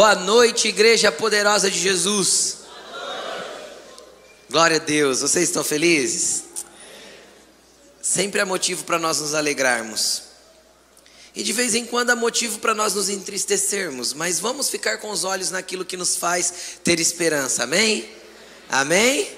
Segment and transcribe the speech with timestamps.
[0.00, 2.60] Boa noite, igreja poderosa de Jesus.
[4.48, 5.20] Glória a Deus.
[5.20, 6.44] Vocês estão felizes?
[8.00, 10.22] Sempre há motivo para nós nos alegrarmos.
[11.36, 15.10] E de vez em quando há motivo para nós nos entristecermos, mas vamos ficar com
[15.10, 17.64] os olhos naquilo que nos faz ter esperança.
[17.64, 18.10] Amém?
[18.70, 19.30] Amém?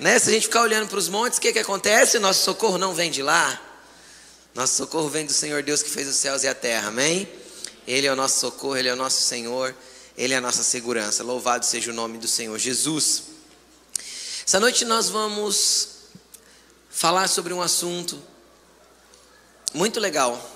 [0.00, 0.18] Né?
[0.18, 2.18] Se a gente ficar olhando para os montes, o que, que acontece?
[2.18, 3.60] Nosso socorro não vem de lá.
[4.54, 6.88] Nosso socorro vem do Senhor Deus que fez os céus e a terra.
[6.88, 7.28] Amém?
[7.86, 9.74] Ele é o nosso socorro, Ele é o nosso Senhor,
[10.16, 11.22] Ele é a nossa segurança.
[11.22, 13.24] Louvado seja o nome do Senhor Jesus.
[14.46, 15.88] Essa noite nós vamos
[16.90, 18.22] falar sobre um assunto
[19.72, 20.50] muito legal.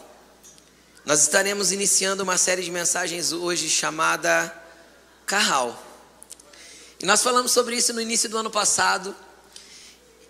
[1.04, 4.54] Nós estaremos iniciando uma série de mensagens hoje chamada
[5.26, 5.82] Carral.
[7.00, 9.14] E nós falamos sobre isso no início do ano passado.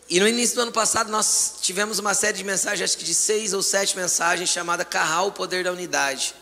[0.08, 3.14] E no início do ano passado nós tivemos uma série de mensagens, acho que de
[3.14, 6.34] seis ou sete mensagens, chamada Carral, o Poder da Unidade.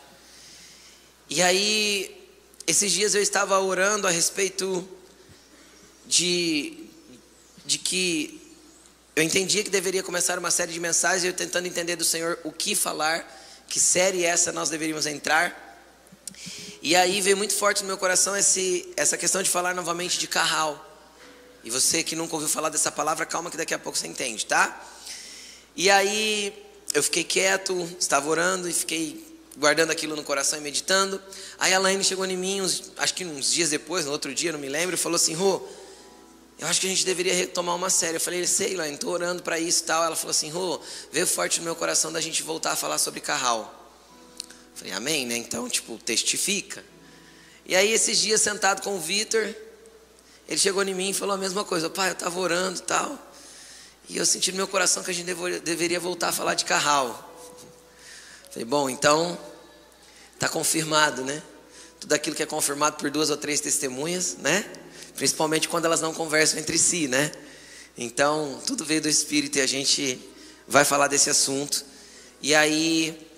[1.29, 2.31] E aí,
[2.69, 4.89] esses dias eu estava orando a respeito
[6.07, 6.85] de,
[7.65, 8.41] de que
[9.17, 12.53] eu entendia que deveria começar uma série de mensagens, eu tentando entender do Senhor o
[12.53, 13.27] que falar,
[13.69, 15.65] que série essa nós deveríamos entrar.
[16.81, 20.29] E aí veio muito forte no meu coração esse, essa questão de falar novamente de
[20.29, 20.81] carral.
[21.65, 24.47] E você que nunca ouviu falar dessa palavra, calma que daqui a pouco você entende,
[24.47, 24.81] tá?
[25.75, 26.55] E aí
[26.95, 29.26] eu fiquei quieto, estava orando e fiquei
[29.57, 31.21] guardando aquilo no coração e meditando.
[31.59, 34.53] Aí a Laine chegou em mim, uns, acho que uns dias depois, no outro dia,
[34.53, 35.67] não me lembro, falou assim: Rô,
[36.59, 38.17] eu acho que a gente deveria retomar uma série.
[38.17, 40.05] Eu falei, sei, Laine, estou orando para isso e tal.
[40.05, 40.81] Ela falou assim: Rô,
[41.13, 43.73] veio forte no meu coração da gente voltar a falar sobre carral.
[44.75, 45.37] Falei, amém, né?
[45.37, 46.85] Então, tipo, testifica.
[47.65, 49.55] E aí, esses dias, sentado com o Vitor,
[50.49, 53.19] ele chegou em mim e falou a mesma coisa: pai, eu estava orando e tal.
[54.09, 57.26] E eu senti no meu coração que a gente deveria voltar a falar de carral.
[58.57, 59.39] Falei, bom, então
[60.33, 61.43] está confirmado, né?
[62.01, 64.65] Tudo aquilo que é confirmado por duas ou três testemunhas, né?
[65.15, 67.31] Principalmente quando elas não conversam entre si, né?
[67.99, 70.19] Então, tudo veio do Espírito e a gente
[70.67, 71.85] vai falar desse assunto.
[72.41, 73.29] E aí,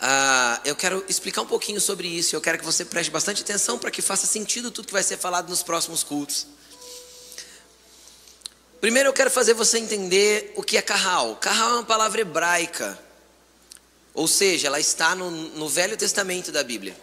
[0.00, 2.34] uh, eu quero explicar um pouquinho sobre isso.
[2.34, 5.18] Eu quero que você preste bastante atenção para que faça sentido tudo que vai ser
[5.18, 6.46] falado nos próximos cultos.
[8.80, 11.36] Primeiro, eu quero fazer você entender o que é carral.
[11.36, 13.06] Carral é uma palavra hebraica
[14.18, 17.00] ou seja, ela está no, no Velho Testamento da Bíblia.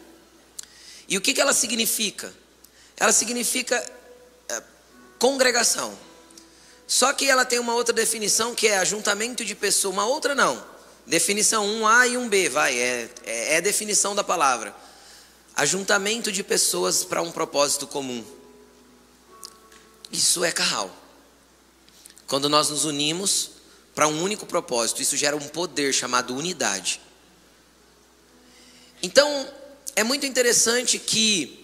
[1.07, 2.33] E o que, que ela significa?
[2.97, 3.77] Ela significa
[4.49, 4.61] é,
[5.17, 5.97] congregação.
[6.85, 9.93] Só que ela tem uma outra definição que é ajuntamento de pessoas.
[9.93, 10.61] Uma outra não.
[11.07, 14.75] Definição 1A e 1B, vai, é, é, é definição da palavra.
[15.55, 18.25] Ajuntamento de pessoas para um propósito comum.
[20.11, 20.93] Isso é carral.
[22.27, 23.51] Quando nós nos unimos
[23.93, 27.04] para um único propósito, isso gera um poder chamado unidade.
[29.05, 29.47] Então,
[29.95, 31.63] é muito interessante que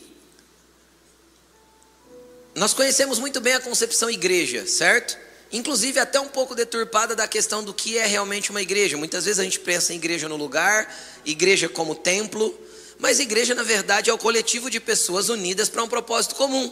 [2.54, 5.18] nós conhecemos muito bem a concepção igreja, certo?
[5.52, 8.96] Inclusive até um pouco deturpada da questão do que é realmente uma igreja.
[8.96, 12.56] Muitas vezes a gente pensa em igreja no lugar, igreja como templo,
[13.00, 16.72] mas igreja na verdade é o coletivo de pessoas unidas para um propósito comum.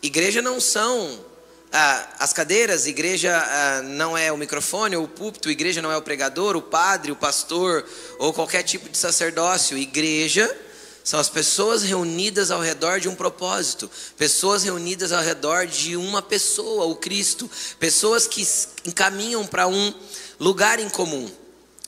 [0.00, 1.26] Igreja não são
[1.72, 5.96] ah, as cadeiras, igreja ah, não é o microfone ou o púlpito, igreja não é
[5.96, 7.84] o pregador, o padre, o pastor
[8.18, 9.78] ou qualquer tipo de sacerdócio.
[9.78, 10.54] Igreja
[11.02, 16.20] são as pessoas reunidas ao redor de um propósito, pessoas reunidas ao redor de uma
[16.20, 17.50] pessoa, o Cristo,
[17.80, 18.46] pessoas que
[18.84, 19.94] encaminham para um
[20.38, 21.30] lugar em comum.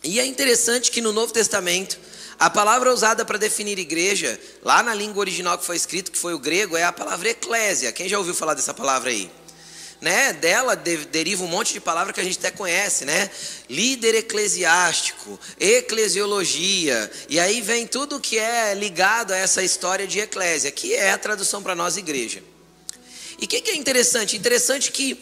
[0.02, 1.98] E é interessante que no Novo Testamento,
[2.38, 6.32] a palavra usada para definir igreja, lá na língua original que foi escrito, que foi
[6.32, 7.92] o grego, é a palavra eclésia.
[7.92, 9.30] Quem já ouviu falar dessa palavra aí?
[10.04, 13.30] Né, dela deriva um monte de palavra que a gente até conhece, né?
[13.70, 20.70] Líder eclesiástico, eclesiologia, e aí vem tudo que é ligado a essa história de eclésia,
[20.70, 22.42] que é a tradução para nós igreja.
[23.40, 24.36] E o que, que é interessante?
[24.36, 25.18] Interessante que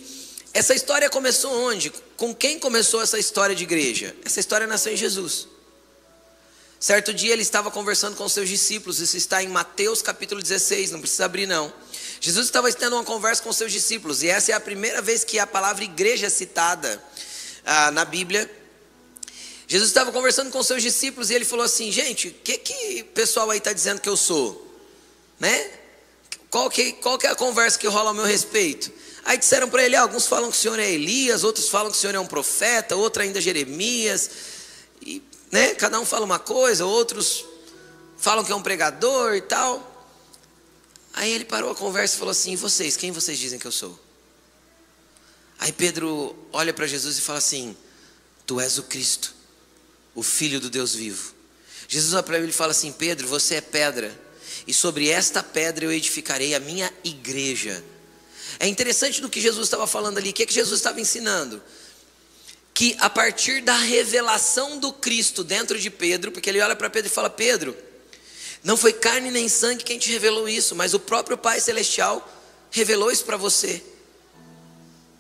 [0.53, 1.93] essa história começou onde?
[2.17, 4.17] Com quem começou essa história de igreja?
[4.25, 5.47] Essa história nasceu em Jesus.
[6.81, 11.01] Certo dia ele estava conversando com seus discípulos, isso está em Mateus capítulo 16, não
[11.01, 11.73] precisa abrir não.
[12.25, 15.41] Jesus estava tendo uma conversa com seus discípulos, e essa é a primeira vez que
[15.41, 17.03] a palavra igreja é citada
[17.67, 18.49] ah, na Bíblia.
[19.67, 23.07] Jesus estava conversando com seus discípulos e ele falou assim: Gente, o que, que o
[23.07, 24.73] pessoal aí está dizendo que eu sou?
[25.41, 25.69] Né?
[26.49, 28.93] Qual que, qual que é a conversa que rola ao meu respeito?
[29.25, 31.99] Aí disseram para ele: ah, alguns falam que o senhor é Elias, outros falam que
[31.99, 34.31] o senhor é um profeta, outro ainda Jeremias.
[35.05, 35.21] E,
[35.51, 37.45] né, cada um fala uma coisa, outros
[38.17, 39.92] falam que é um pregador e tal.
[41.13, 43.99] Aí ele parou a conversa e falou assim: vocês, quem vocês dizem que eu sou?
[45.59, 47.77] Aí Pedro olha para Jesus e fala assim:
[48.47, 49.35] Tu és o Cristo,
[50.15, 51.35] o Filho do Deus vivo.
[51.87, 54.19] Jesus olha para ele e fala assim: Pedro, você é pedra.
[54.67, 57.85] e sobre esta pedra eu edificarei a minha igreja.
[58.59, 60.31] É interessante do que Jesus estava falando ali.
[60.31, 61.63] O que, é que Jesus estava ensinando?
[62.75, 67.11] Que a partir da revelação do Cristo dentro de Pedro, porque ele olha para Pedro
[67.11, 67.77] e fala: Pedro,
[68.65, 72.27] não foi carne nem sangue quem te revelou isso, mas o próprio Pai Celestial
[72.71, 73.83] revelou isso para você.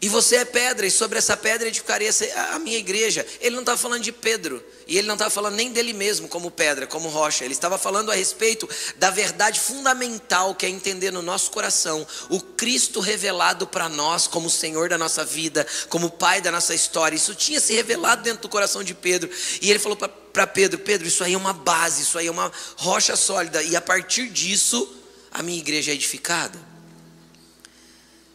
[0.02, 2.10] E você é pedra, e sobre essa pedra edificarei
[2.50, 3.25] a minha igreja.
[3.40, 6.50] Ele não estava falando de Pedro, e ele não estava falando nem dele mesmo como
[6.50, 7.44] pedra, como rocha.
[7.44, 12.40] Ele estava falando a respeito da verdade fundamental que é entender no nosso coração o
[12.40, 17.14] Cristo revelado para nós como Senhor da nossa vida, como Pai da nossa história.
[17.14, 19.31] Isso tinha se revelado dentro do coração de Pedro.
[19.60, 22.50] E ele falou para Pedro: Pedro, isso aí é uma base, isso aí é uma
[22.75, 24.96] rocha sólida, e a partir disso
[25.31, 26.71] a minha igreja é edificada.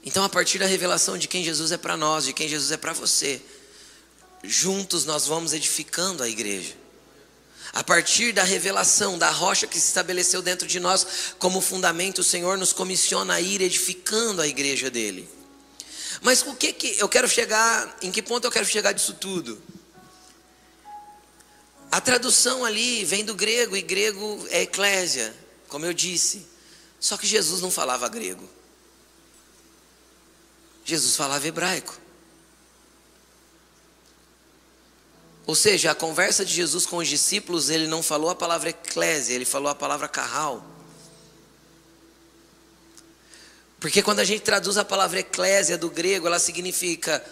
[0.08, 2.78] Então, a partir da revelação de quem Jesus é para nós, de quem Jesus é
[2.78, 3.42] para você,
[4.42, 6.76] juntos nós vamos edificando a igreja.
[7.74, 12.24] A partir da revelação da rocha que se estabeleceu dentro de nós como fundamento, o
[12.24, 15.28] Senhor nos comissiona a ir edificando a igreja dele.
[16.22, 19.62] Mas o que que eu quero chegar, em que ponto eu quero chegar disso tudo?
[21.92, 25.36] A tradução ali vem do grego e grego é eclésia,
[25.68, 26.48] como eu disse.
[26.98, 28.56] Só que Jesus não falava grego.
[30.88, 32.00] Jesus falava hebraico.
[35.46, 39.34] Ou seja, a conversa de Jesus com os discípulos, ele não falou a palavra eclésia,
[39.34, 40.66] ele falou a palavra carral.
[43.82, 47.24] Porque quando a gente traduz a palavra eclésia do grego, ela significa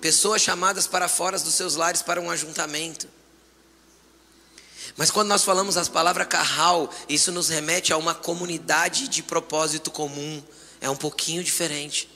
[0.00, 3.08] pessoas chamadas para fora dos seus lares para um ajuntamento.
[4.96, 9.92] Mas quando nós falamos as palavras carral, isso nos remete a uma comunidade de propósito
[9.92, 10.42] comum.
[10.80, 12.13] É um pouquinho diferente.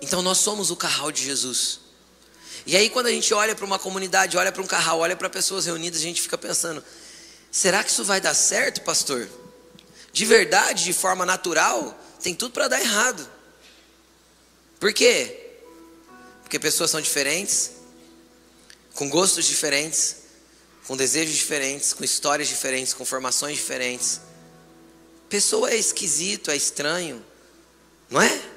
[0.00, 1.80] Então nós somos o carral de Jesus.
[2.66, 5.30] E aí quando a gente olha para uma comunidade, olha para um carral, olha para
[5.30, 6.82] pessoas reunidas, a gente fica pensando:
[7.50, 9.28] será que isso vai dar certo, pastor?
[10.12, 13.28] De verdade, de forma natural, tem tudo para dar errado.
[14.80, 15.42] Por quê?
[16.42, 17.72] Porque pessoas são diferentes,
[18.94, 20.16] com gostos diferentes,
[20.86, 24.20] com desejos diferentes, com histórias diferentes, com formações diferentes.
[25.28, 27.24] Pessoa é esquisito, é estranho,
[28.08, 28.55] não é?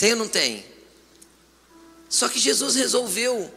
[0.00, 0.64] Tem ou não tem?
[2.08, 3.52] Só que Jesus resolveu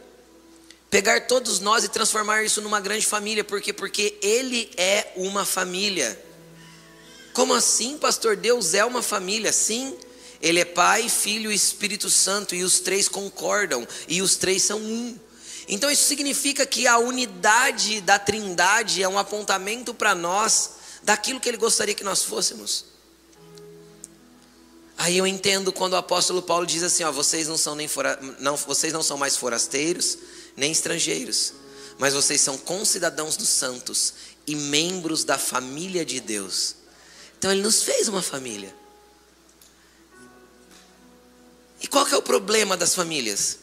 [0.90, 3.72] pegar todos nós e transformar isso numa grande família, por quê?
[3.72, 6.22] Porque Ele é uma família.
[7.32, 8.36] Como assim, pastor?
[8.36, 9.96] Deus é uma família, sim.
[10.38, 14.78] Ele é Pai, Filho e Espírito Santo, e os três concordam, e os três são
[14.78, 15.18] um.
[15.66, 21.48] Então isso significa que a unidade da Trindade é um apontamento para nós daquilo que
[21.48, 22.93] Ele gostaria que nós fôssemos.
[24.96, 28.18] Aí eu entendo quando o apóstolo Paulo diz assim: ó, vocês não são nem fora,
[28.38, 30.18] não, vocês não são mais forasteiros
[30.56, 31.52] nem estrangeiros,
[31.98, 34.14] mas vocês são concidadãos dos santos
[34.46, 36.76] e membros da família de Deus.
[37.38, 38.74] Então ele nos fez uma família.
[41.80, 43.58] E qual que é o problema das famílias?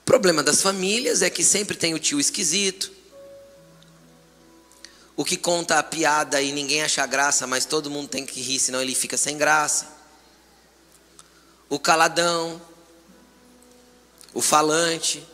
[0.00, 2.90] O problema das famílias é que sempre tem o tio esquisito,
[5.16, 8.58] o que conta a piada e ninguém acha graça, mas todo mundo tem que rir,
[8.58, 9.86] senão ele fica sem graça.
[11.68, 12.60] O caladão,
[14.32, 15.24] o falante,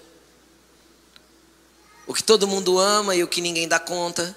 [2.06, 4.36] o que todo mundo ama e o que ninguém dá conta.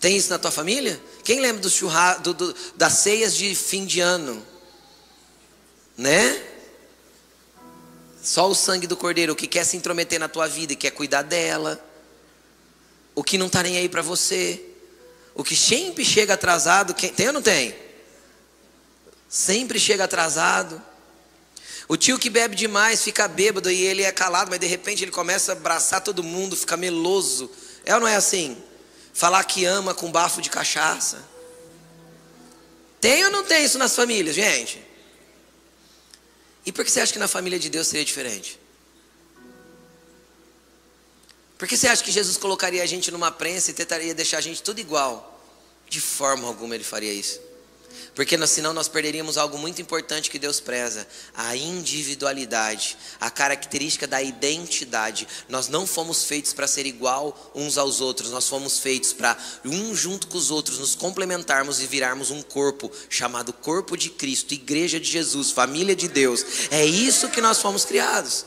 [0.00, 1.00] Tem isso na tua família?
[1.22, 4.44] Quem lembra do churra, do, do, das ceias de fim de ano?
[5.96, 6.42] Né?
[8.22, 11.22] Só o sangue do cordeiro, que quer se intrometer na tua vida e quer cuidar
[11.22, 11.82] dela
[13.14, 14.62] o que não está nem aí para você,
[15.34, 17.74] o que sempre chega atrasado, quem, tem ou não tem?
[19.28, 20.80] Sempre chega atrasado.
[21.88, 25.10] O tio que bebe demais fica bêbado e ele é calado, mas de repente ele
[25.10, 27.50] começa a abraçar todo mundo, fica meloso.
[27.84, 28.56] É ou não é assim?
[29.12, 31.22] Falar que ama com bafo de cachaça.
[33.00, 34.82] Tem ou não tem isso nas famílias, gente?
[36.64, 38.58] E por que você acha que na família de Deus seria diferente?
[41.58, 44.40] Por que você acha que Jesus colocaria a gente numa prensa e tentaria deixar a
[44.40, 45.40] gente tudo igual?
[45.88, 47.40] De forma alguma ele faria isso.
[48.14, 54.22] Porque senão nós perderíamos algo muito importante que Deus preza: a individualidade, a característica da
[54.22, 55.26] identidade.
[55.48, 59.94] Nós não fomos feitos para ser igual uns aos outros, nós fomos feitos para, um
[59.94, 65.00] junto com os outros, nos complementarmos e virarmos um corpo chamado Corpo de Cristo, Igreja
[65.00, 66.44] de Jesus, Família de Deus.
[66.70, 68.44] É isso que nós fomos criados.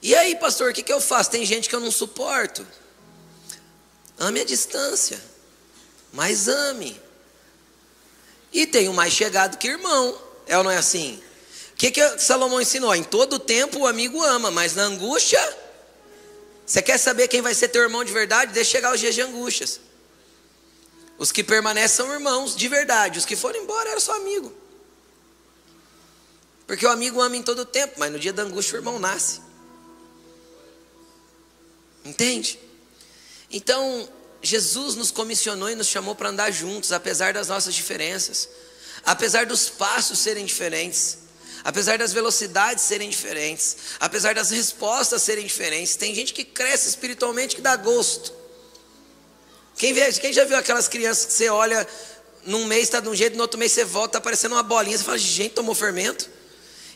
[0.00, 1.30] E aí, pastor, o que, que eu faço?
[1.30, 2.66] Tem gente que eu não suporto.
[4.18, 5.20] Ame a distância,
[6.12, 7.00] mas ame.
[8.52, 11.22] E tem o mais chegado que irmão, é ou não é assim?
[11.72, 12.94] O que, que Salomão ensinou?
[12.94, 15.40] Em todo tempo o amigo ama, mas na angústia
[16.66, 18.52] Você quer saber quem vai ser teu irmão de verdade?
[18.52, 19.80] Deixa chegar os dias de angústias.
[21.16, 23.18] Os que permanecem são irmãos de verdade.
[23.18, 24.52] Os que foram embora eram só amigo.
[26.66, 29.40] Porque o amigo ama em todo tempo, mas no dia da angústia o irmão nasce.
[32.04, 32.58] Entende?
[33.50, 34.08] Então,
[34.42, 38.48] Jesus nos comissionou e nos chamou para andar juntos, apesar das nossas diferenças,
[39.04, 41.28] apesar dos passos serem diferentes
[41.64, 47.56] apesar das velocidades serem diferentes, apesar das respostas serem diferentes, tem gente que cresce espiritualmente
[47.56, 48.32] que dá gosto.
[49.76, 51.86] Quem, vê, quem já viu aquelas crianças que você olha,
[52.44, 54.96] num mês está de um jeito, no outro mês você volta, está parecendo uma bolinha,
[54.96, 56.28] você fala, gente, tomou fermento?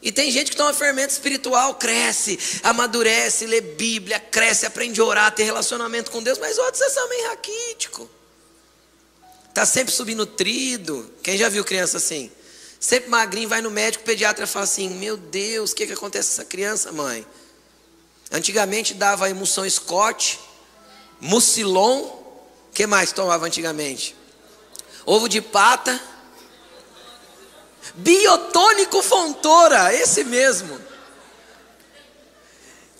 [0.02, 5.32] E tem gente que toma fermento espiritual, cresce, amadurece, lê Bíblia, cresce, aprende a orar,
[5.32, 8.11] ter relacionamento com Deus, mas outros é só meio raquítico.
[9.49, 11.09] Está sempre subnutrido.
[11.23, 12.32] Quem já viu criança assim?
[12.80, 16.30] Sempre magrinho, vai no médico, o pediatra fala assim: Meu Deus, o que, que acontece
[16.30, 17.25] com essa criança, mãe?
[18.32, 20.40] Antigamente dava emulsão Scott,
[21.21, 22.11] Mucilon,
[22.75, 24.16] que mais tomava antigamente?
[25.06, 26.00] Ovo de pata,
[27.94, 30.80] biotônico Fontoura, esse mesmo.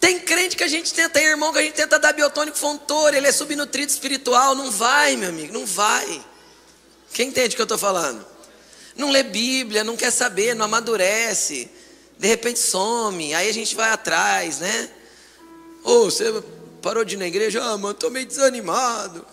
[0.01, 3.17] Tem crente que a gente tenta, tem irmão que a gente tenta dar biotônico Fontoura,
[3.17, 6.25] ele é subnutrido espiritual, não vai, meu amigo, não vai.
[7.13, 8.27] Quem entende o que eu estou falando?
[8.97, 11.71] Não lê Bíblia, não quer saber, não amadurece.
[12.19, 14.91] De repente some, aí a gente vai atrás, né?
[15.85, 16.43] Ou oh, você
[16.81, 17.63] parou de ir na igreja?
[17.63, 19.25] Ah, mano, estou meio desanimado.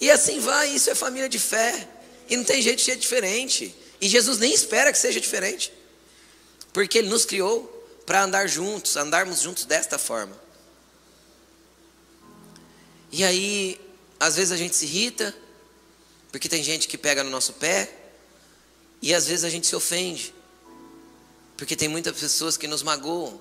[0.00, 1.88] E assim vai, isso é família de fé.
[2.28, 3.74] E não tem jeito de ser diferente.
[4.00, 5.72] E Jesus nem espera que seja diferente.
[6.72, 7.68] Porque Ele nos criou
[8.06, 10.36] para andar juntos, andarmos juntos desta forma.
[13.12, 13.80] E aí,
[14.18, 15.34] às vezes a gente se irrita,
[16.30, 17.92] porque tem gente que pega no nosso pé,
[19.02, 20.34] e às vezes a gente se ofende,
[21.56, 23.40] porque tem muitas pessoas que nos magoam.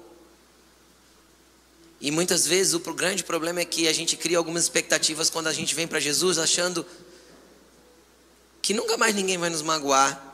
[2.01, 5.53] E muitas vezes o grande problema é que a gente cria algumas expectativas quando a
[5.53, 6.85] gente vem para Jesus achando
[8.61, 10.28] que nunca mais ninguém vai nos magoar,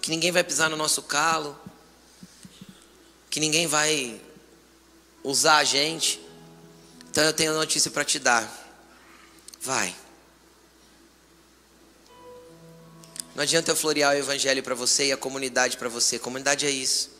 [0.00, 1.58] que ninguém vai pisar no nosso calo,
[3.30, 4.20] que ninguém vai
[5.22, 6.20] usar a gente.
[7.10, 8.48] Então eu tenho notícia para te dar.
[9.60, 9.94] Vai.
[13.34, 16.18] Não adianta eu florear o evangelho para você e a comunidade para você.
[16.18, 17.10] Comunidade é isso.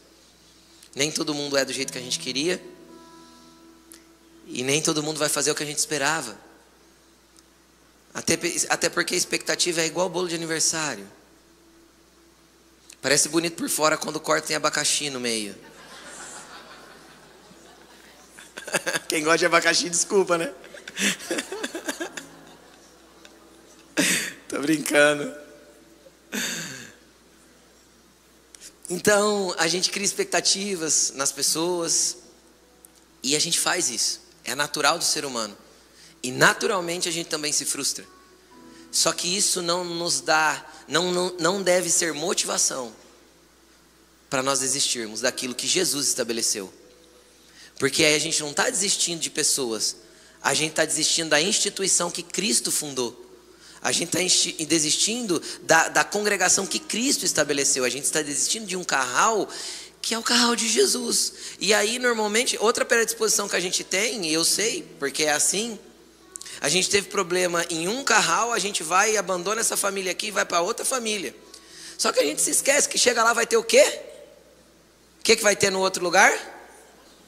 [0.95, 2.61] Nem todo mundo é do jeito que a gente queria.
[4.47, 6.37] E nem todo mundo vai fazer o que a gente esperava.
[8.13, 11.07] Até, até porque a expectativa é igual bolo de aniversário.
[13.01, 15.55] Parece bonito por fora quando corta tem abacaxi no meio.
[19.09, 20.53] Quem gosta de abacaxi, desculpa, né?
[24.49, 25.33] Tô brincando.
[28.91, 32.17] Então, a gente cria expectativas nas pessoas
[33.23, 34.21] e a gente faz isso.
[34.45, 35.57] É natural do ser humano.
[36.23, 38.05] E naturalmente a gente também se frustra.
[38.91, 42.93] Só que isso não nos dá, não, não, não deve ser motivação
[44.29, 46.73] para nós desistirmos daquilo que Jesus estabeleceu.
[47.79, 49.97] Porque aí a gente não está desistindo de pessoas,
[50.43, 53.27] a gente está desistindo da instituição que Cristo fundou.
[53.81, 57.85] A gente está desistindo da, da congregação que Cristo estabeleceu.
[57.85, 59.49] A gente está desistindo de um carral
[60.01, 61.33] que é o carral de Jesus.
[61.61, 65.79] E aí, normalmente, outra predisposição que a gente tem, e eu sei, porque é assim,
[66.61, 70.29] a gente teve problema em um carral, a gente vai e abandona essa família aqui
[70.29, 71.35] e vai para outra família.
[71.97, 74.01] Só que a gente se esquece que chega lá vai ter o quê?
[75.21, 76.33] O que, que vai ter no outro lugar?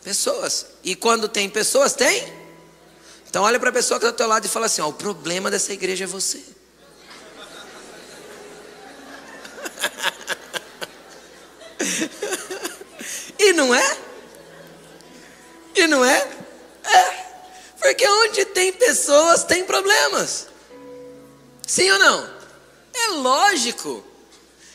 [0.02, 0.66] Pessoas.
[0.82, 2.40] E quando tem pessoas, tem
[3.30, 4.92] então olha para a pessoa que está do teu lado e fala assim: ó, o
[4.92, 6.42] problema dessa igreja é você.
[13.38, 13.98] e não é?
[15.76, 16.28] E não é?
[16.82, 17.29] É.
[17.80, 20.46] Porque onde tem pessoas tem problemas.
[21.66, 22.40] Sim ou não?
[22.92, 24.04] É lógico.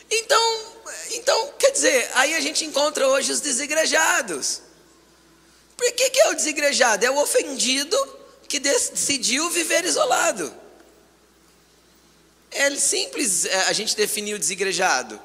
[0.10, 0.76] Então,
[1.12, 4.62] então, quer dizer, aí a gente encontra hoje os desigrejados.
[5.78, 7.06] Por que, que é o desigrejado?
[7.06, 7.98] É o ofendido
[8.48, 10.54] que decidiu viver isolado.
[12.52, 15.20] É simples é, a gente definir o desigrejado.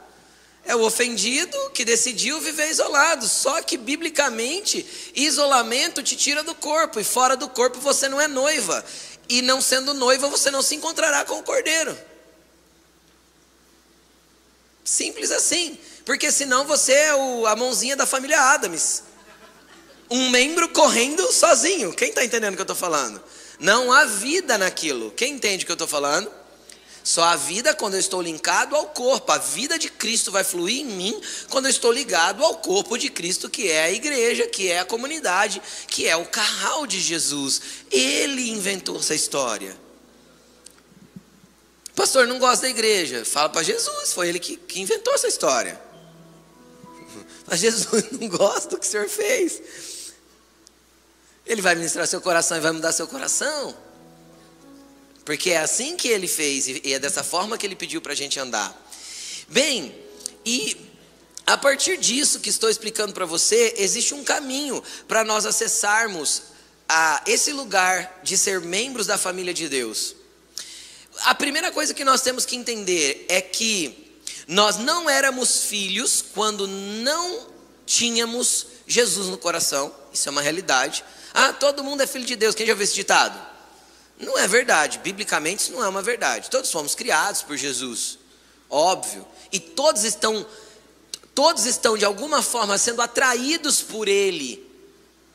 [0.71, 3.27] É o ofendido que decidiu viver isolado.
[3.27, 4.87] Só que, biblicamente,
[5.17, 8.85] isolamento te tira do corpo, e fora do corpo você não é noiva.
[9.29, 11.99] E não sendo noiva, você não se encontrará com o cordeiro.
[14.85, 15.77] Simples assim.
[16.05, 19.03] Porque senão você é o, a mãozinha da família Adams
[20.11, 21.93] um membro correndo sozinho.
[21.93, 23.23] Quem está entendendo o que eu estou falando?
[23.59, 25.13] Não há vida naquilo.
[25.13, 26.31] Quem entende o que eu estou falando?
[27.11, 29.33] Só a vida quando eu estou linkado ao corpo.
[29.33, 33.11] A vida de Cristo vai fluir em mim quando eu estou ligado ao corpo de
[33.11, 37.63] Cristo, que é a igreja, que é a comunidade, que é o carral de Jesus.
[37.91, 39.77] Ele inventou essa história.
[41.97, 43.25] Pastor, não gosta da igreja.
[43.25, 45.83] Fala para Jesus, foi ele que, que inventou essa história.
[47.45, 49.61] Mas Jesus não gosta do que o Senhor fez.
[51.45, 53.90] Ele vai ministrar seu coração e vai mudar seu coração.
[55.25, 58.17] Porque é assim que ele fez e é dessa forma que ele pediu para a
[58.17, 58.75] gente andar.
[59.49, 59.95] Bem,
[60.45, 60.77] e
[61.47, 66.43] a partir disso que estou explicando para você, existe um caminho para nós acessarmos
[66.89, 70.15] a esse lugar de ser membros da família de Deus.
[71.23, 76.67] A primeira coisa que nós temos que entender é que nós não éramos filhos quando
[76.67, 77.49] não
[77.85, 81.05] tínhamos Jesus no coração, isso é uma realidade.
[81.35, 83.50] Ah, todo mundo é filho de Deus, quem já viu esse ditado?
[84.21, 86.51] Não é verdade, biblicamente isso não é uma verdade.
[86.51, 88.19] Todos fomos criados por Jesus,
[88.69, 90.47] óbvio, e todos estão
[91.35, 94.63] todos estão de alguma forma sendo atraídos por ele,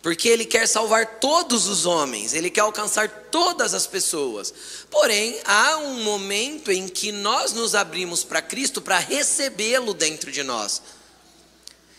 [0.04, 4.54] porque ele quer salvar todos os homens, ele quer alcançar todas as pessoas.
[4.92, 10.44] Porém, há um momento em que nós nos abrimos para Cristo para recebê-lo dentro de
[10.44, 10.80] nós.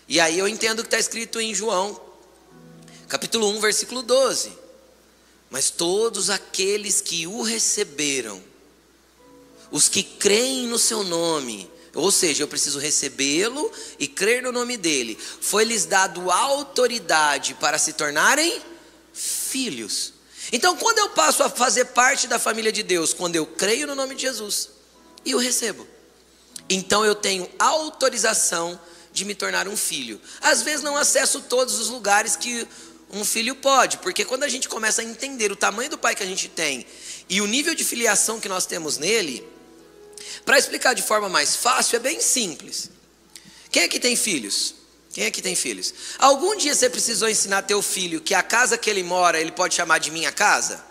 [0.07, 2.01] E aí eu entendo que está escrito em João,
[3.09, 4.66] capítulo 1, versículo 12.
[5.51, 8.43] Mas todos aqueles que o receberam,
[9.71, 14.77] os que creem no seu nome, ou seja, eu preciso recebê-lo e crer no nome
[14.77, 18.61] dele, foi-lhes dado autoridade para se tornarem
[19.13, 20.13] filhos.
[20.53, 23.95] Então, quando eu passo a fazer parte da família de Deus, quando eu creio no
[23.95, 24.71] nome de Jesus
[25.25, 25.87] e o recebo,
[26.69, 28.79] então eu tenho autorização
[29.13, 30.21] de me tornar um filho.
[30.41, 32.69] Às vezes não acesso todos os lugares que
[33.11, 36.23] um filho pode, porque quando a gente começa a entender o tamanho do pai que
[36.23, 36.87] a gente tem
[37.29, 39.47] e o nível de filiação que nós temos nele,
[40.45, 42.91] para explicar de forma mais fácil, é bem simples.
[43.71, 44.75] Quem é que tem filhos?
[45.13, 45.95] Quem é que tem filhos?
[46.19, 49.75] Algum dia você precisou ensinar teu filho que a casa que ele mora, ele pode
[49.75, 50.85] chamar de minha casa?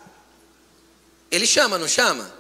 [1.30, 2.34] Ele chama, não chama?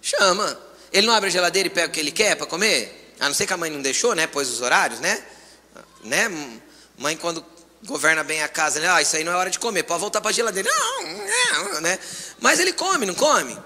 [0.00, 0.60] Chama.
[0.92, 3.14] Ele não abre a geladeira e pega o que ele quer para comer?
[3.18, 4.26] A não ser que a mãe não deixou, né?
[4.26, 5.24] Pôs os horários, né?
[6.04, 6.28] Né?
[6.98, 7.42] Mãe, quando
[7.84, 8.88] governa bem a casa, né?
[8.88, 10.68] Ah, isso aí não é hora de comer, pode voltar para a geladeira.
[10.70, 11.98] Não, não, né?
[12.40, 13.58] Mas ele come, não come?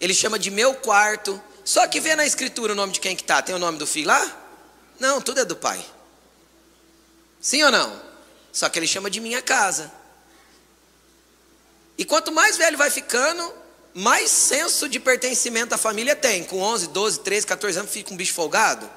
[0.00, 1.40] Ele chama de meu quarto.
[1.64, 3.40] Só que vê na escritura o nome de quem que tá.
[3.42, 4.38] Tem o nome do filho lá?
[4.98, 5.84] Não, tudo é do pai.
[7.40, 8.00] Sim ou não?
[8.52, 9.92] Só que ele chama de minha casa.
[11.96, 13.54] E quanto mais velho vai ficando,
[13.94, 16.44] mais senso de pertencimento à família tem.
[16.44, 18.90] Com 11, 12, 13, 14 anos fica um bicho folgado.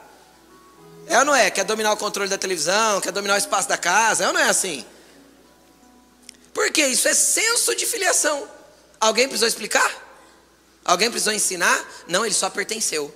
[1.07, 1.49] É ou não é?
[1.51, 4.39] Quer dominar o controle da televisão, quer dominar o espaço da casa, é ou não
[4.39, 4.85] é assim?
[6.53, 8.47] Porque isso é senso de filiação.
[8.99, 9.91] Alguém precisou explicar?
[10.85, 11.85] Alguém precisou ensinar?
[12.07, 13.13] Não, ele só pertenceu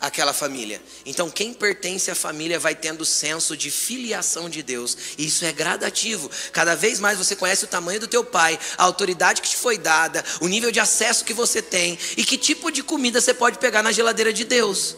[0.00, 0.82] àquela família.
[1.04, 4.96] Então, quem pertence à família vai tendo senso de filiação de Deus.
[5.18, 6.30] E isso é gradativo.
[6.52, 9.76] Cada vez mais você conhece o tamanho do teu pai, a autoridade que te foi
[9.76, 13.58] dada, o nível de acesso que você tem e que tipo de comida você pode
[13.58, 14.96] pegar na geladeira de Deus.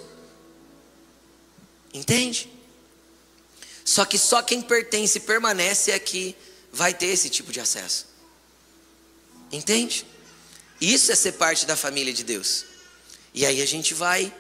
[1.93, 2.51] Entende?
[3.85, 6.37] Só que só quem pertence e permanece aqui
[6.73, 8.07] vai ter esse tipo de acesso.
[9.51, 10.07] Entende?
[10.81, 12.65] Isso é ser parte da família de Deus.
[13.35, 14.33] E aí a gente vai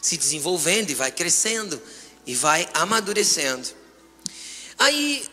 [0.00, 1.80] se desenvolvendo e vai crescendo
[2.26, 3.68] e vai amadurecendo.
[4.78, 5.28] Aí,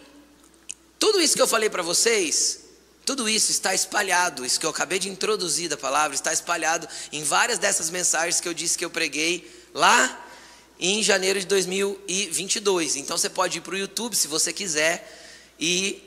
[0.99, 2.59] tudo isso que eu falei para vocês,
[3.05, 7.23] tudo isso está espalhado, isso que eu acabei de introduzir da palavra, está espalhado em
[7.23, 10.26] várias dessas mensagens que eu disse que eu preguei lá
[10.79, 12.95] em janeiro de 2022.
[12.95, 15.07] Então você pode ir para o YouTube se você quiser
[15.59, 16.03] e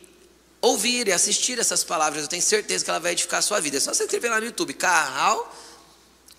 [0.61, 2.23] ouvir e assistir essas palavras.
[2.23, 3.77] Eu tenho certeza que ela vai edificar a sua vida.
[3.77, 5.57] É só você escrever lá no YouTube, Carral,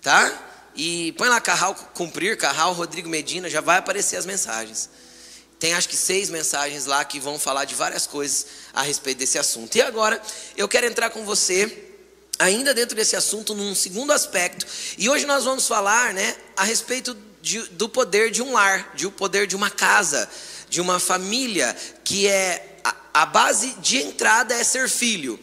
[0.02, 0.50] tá?
[0.76, 4.90] E põe lá Carral Cumprir, Carral Rodrigo Medina, já vai aparecer as mensagens.
[5.60, 9.38] Tem acho que seis mensagens lá que vão falar de várias coisas a respeito desse
[9.38, 9.76] assunto.
[9.76, 10.20] E agora
[10.58, 11.90] eu quero entrar com você
[12.40, 14.66] ainda dentro desse assunto num segundo aspecto.
[14.98, 19.08] E hoje nós vamos falar, né, a respeito de, do poder de um lar, de
[19.08, 20.30] o poder de uma casa,
[20.70, 25.40] de uma família, que é a, a base de entrada é ser filho,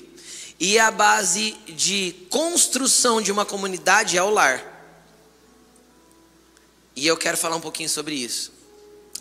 [0.61, 4.77] e a base de construção de uma comunidade é o lar.
[6.97, 8.53] E eu quero falar um pouquinho sobre isso.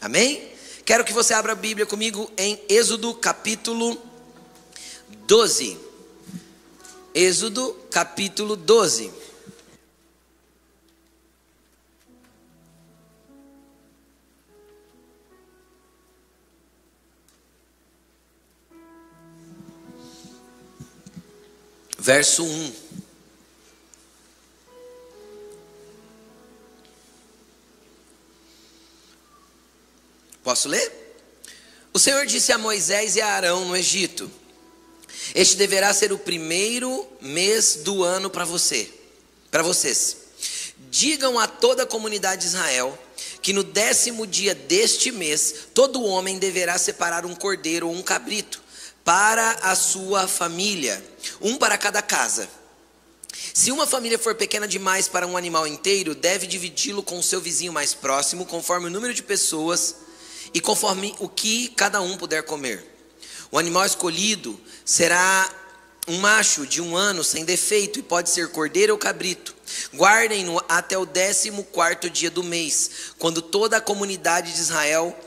[0.01, 0.51] Amém?
[0.83, 4.01] Quero que você abra a Bíblia comigo em Êxodo capítulo
[5.27, 5.77] 12.
[7.13, 9.11] Êxodo capítulo 12.
[22.07, 22.73] verso 1.
[30.41, 30.89] Posso ler?
[31.91, 34.31] O Senhor disse a Moisés e a Arão no Egito:
[35.35, 38.89] Este deverá ser o primeiro mês do ano para você,
[39.51, 40.15] para vocês.
[40.89, 42.97] Digam a toda a comunidade de Israel
[43.41, 48.63] que no décimo dia deste mês todo homem deverá separar um cordeiro ou um cabrito
[49.07, 51.01] para a sua família,
[51.39, 52.49] um para cada casa.
[53.53, 57.39] Se uma família for pequena demais para um animal inteiro, deve dividi-lo com o seu
[57.39, 59.95] vizinho mais próximo, conforme o número de pessoas
[60.53, 62.83] e conforme o que cada um puder comer.
[63.49, 65.49] O animal escolhido será
[66.05, 69.55] um macho de um ano sem defeito e pode ser cordeiro ou cabrito.
[69.95, 75.17] Guardem-no até o décimo quarto dia do mês, quando toda a comunidade de Israel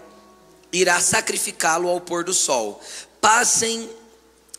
[0.71, 2.79] irá sacrificá-lo ao pôr do sol.
[3.21, 3.89] Passem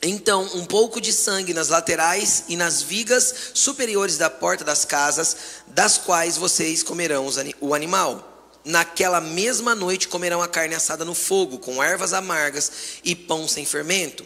[0.02, 5.38] então um pouco de sangue nas laterais e nas vigas superiores da porta das casas,
[5.68, 7.28] das quais vocês comerão
[7.60, 8.28] o animal.
[8.64, 12.72] Naquela mesma noite comerão a carne assada no fogo, com ervas amargas
[13.04, 14.26] e pão sem fermento.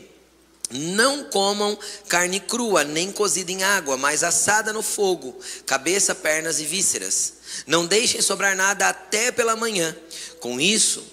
[0.72, 6.66] Não comam carne crua, nem cozida em água, mas assada no fogo, cabeça, pernas e
[6.66, 7.34] vísceras.
[7.68, 9.96] Não deixem sobrar nada até pela manhã.
[10.40, 11.06] Com isso,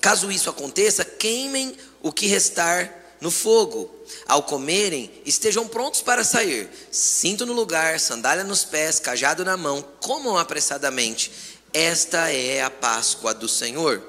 [0.00, 3.90] caso isso aconteça, queimem o que restar no fogo.
[4.26, 6.68] Ao comerem, estejam prontos para sair.
[6.90, 11.30] Cinto no lugar, sandália nos pés, cajado na mão, comam apressadamente.
[11.72, 14.02] Esta é a Páscoa do Senhor.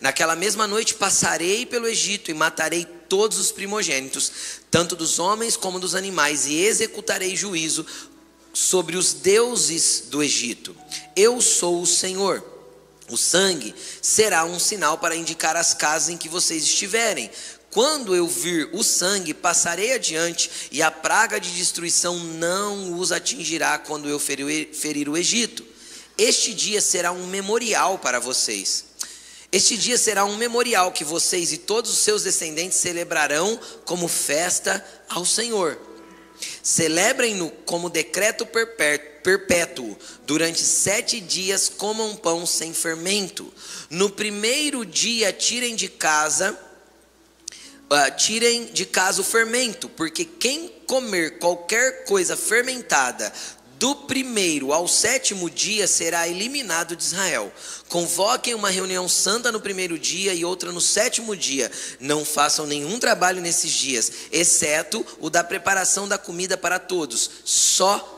[0.00, 4.32] Naquela mesma noite passarei pelo Egito e matarei todos os primogênitos,
[4.70, 7.86] tanto dos homens como dos animais, e executarei juízo
[8.52, 10.74] sobre os deuses do Egito.
[11.14, 12.53] Eu sou o Senhor.
[13.14, 13.72] O sangue
[14.02, 17.30] será um sinal para indicar as casas em que vocês estiverem.
[17.70, 23.78] Quando eu vir o sangue, passarei adiante, e a praga de destruição não os atingirá
[23.78, 25.64] quando eu ferir o Egito.
[26.18, 28.84] Este dia será um memorial para vocês.
[29.52, 34.84] Este dia será um memorial que vocês e todos os seus descendentes celebrarão como festa
[35.08, 35.78] ao Senhor.
[36.64, 39.13] Celebrem-no como decreto perpétuo.
[40.26, 43.52] Durante sete dias comam pão sem fermento.
[43.88, 46.52] No primeiro dia tirem de casa,
[47.90, 53.32] uh, tirem de casa o fermento, porque quem comer qualquer coisa fermentada
[53.78, 57.52] do primeiro ao sétimo dia será eliminado de Israel.
[57.88, 61.70] Convoquem uma reunião santa no primeiro dia e outra no sétimo dia.
[62.00, 67.30] Não façam nenhum trabalho nesses dias, exceto o da preparação da comida para todos.
[67.44, 68.13] Só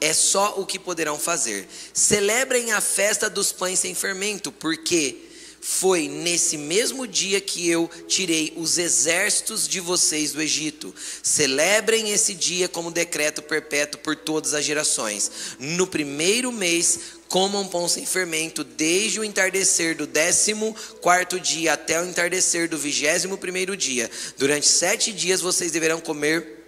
[0.00, 1.68] é só o que poderão fazer.
[1.92, 8.54] Celebrem a festa dos pães sem fermento, porque foi nesse mesmo dia que eu tirei
[8.56, 10.94] os exércitos de vocês do Egito.
[11.22, 15.30] Celebrem esse dia como decreto perpétuo por todas as gerações.
[15.58, 22.00] No primeiro mês, comam pão sem fermento, desde o entardecer do décimo quarto dia até
[22.00, 24.10] o entardecer do vigésimo primeiro dia.
[24.38, 26.59] Durante sete dias vocês deverão comer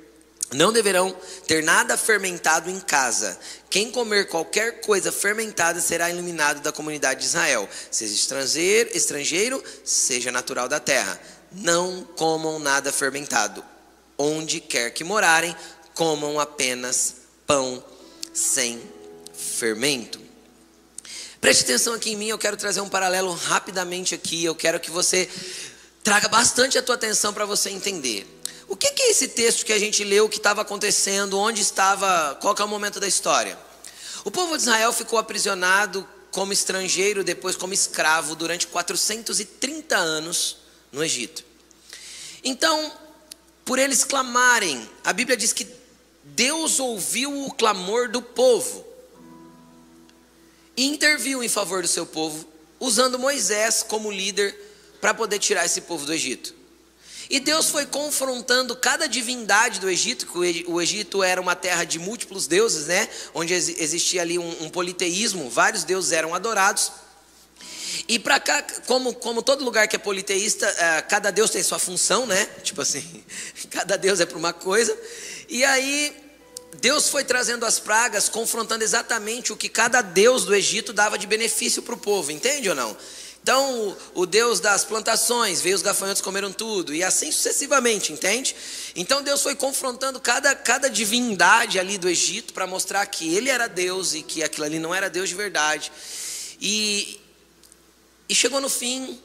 [0.52, 1.14] não deverão
[1.46, 3.38] ter nada fermentado em casa.
[3.70, 10.30] Quem comer qualquer coisa fermentada será eliminado da comunidade de Israel, seja estrangeiro, estrangeiro, seja
[10.30, 11.20] natural da terra.
[11.52, 13.64] Não comam nada fermentado.
[14.16, 15.54] Onde quer que morarem,
[15.94, 17.82] comam apenas pão
[18.32, 18.80] sem
[19.34, 20.20] fermento.
[21.40, 24.44] Preste atenção aqui em mim, eu quero trazer um paralelo rapidamente aqui.
[24.44, 25.28] Eu quero que você
[26.02, 28.26] traga bastante a tua atenção para você entender.
[28.72, 32.56] O que, é esse texto que a gente leu, que estava acontecendo, onde estava, qual
[32.58, 33.58] é o momento da história?
[34.24, 40.56] O povo de Israel ficou aprisionado como estrangeiro, depois como escravo, durante 430 anos
[40.90, 41.44] no Egito.
[42.42, 42.90] Então,
[43.62, 45.68] por eles clamarem, a Bíblia diz que
[46.24, 48.86] Deus ouviu o clamor do povo
[50.74, 52.48] e interviu em favor do seu povo,
[52.80, 54.58] usando Moisés como líder
[54.98, 56.61] para poder tirar esse povo do Egito.
[57.32, 61.98] E Deus foi confrontando cada divindade do Egito, que o Egito era uma terra de
[61.98, 63.08] múltiplos deuses, né?
[63.32, 66.92] Onde existia ali um, um politeísmo, vários deuses eram adorados.
[68.06, 71.78] E para cá, como, como todo lugar que é politeísta, uh, cada deus tem sua
[71.78, 72.44] função, né?
[72.62, 73.24] Tipo assim,
[73.70, 74.94] cada deus é para uma coisa.
[75.48, 76.14] E aí,
[76.82, 81.26] Deus foi trazendo as pragas, confrontando exatamente o que cada deus do Egito dava de
[81.26, 82.94] benefício para o povo, entende ou não?
[83.42, 88.54] Então, o Deus das plantações, veio os gafanhotos comeram tudo, e assim sucessivamente, entende?
[88.94, 93.66] Então, Deus foi confrontando cada, cada divindade ali do Egito para mostrar que ele era
[93.66, 95.90] Deus e que aquilo ali não era Deus de verdade.
[96.60, 97.20] E,
[98.28, 99.20] e chegou no fim,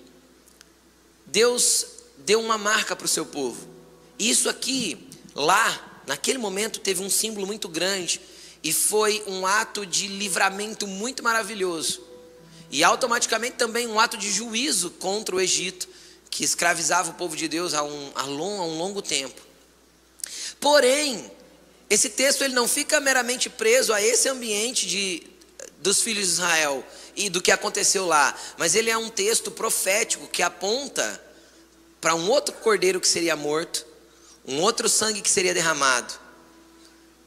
[1.28, 1.86] Deus
[2.18, 3.68] deu uma marca para o seu povo.
[4.18, 4.98] Isso aqui,
[5.36, 8.20] lá, naquele momento, teve um símbolo muito grande
[8.64, 12.07] e foi um ato de livramento muito maravilhoso.
[12.70, 15.88] E automaticamente também um ato de juízo contra o Egito,
[16.30, 19.42] que escravizava o povo de Deus há um, há long, um longo tempo.
[20.60, 21.32] Porém,
[21.90, 25.24] esse texto ele não fica meramente preso a esse ambiente de,
[25.80, 30.28] dos filhos de Israel e do que aconteceu lá, mas ele é um texto profético
[30.28, 31.24] que aponta
[32.02, 33.86] para um outro cordeiro que seria morto,
[34.46, 36.14] um outro sangue que seria derramado,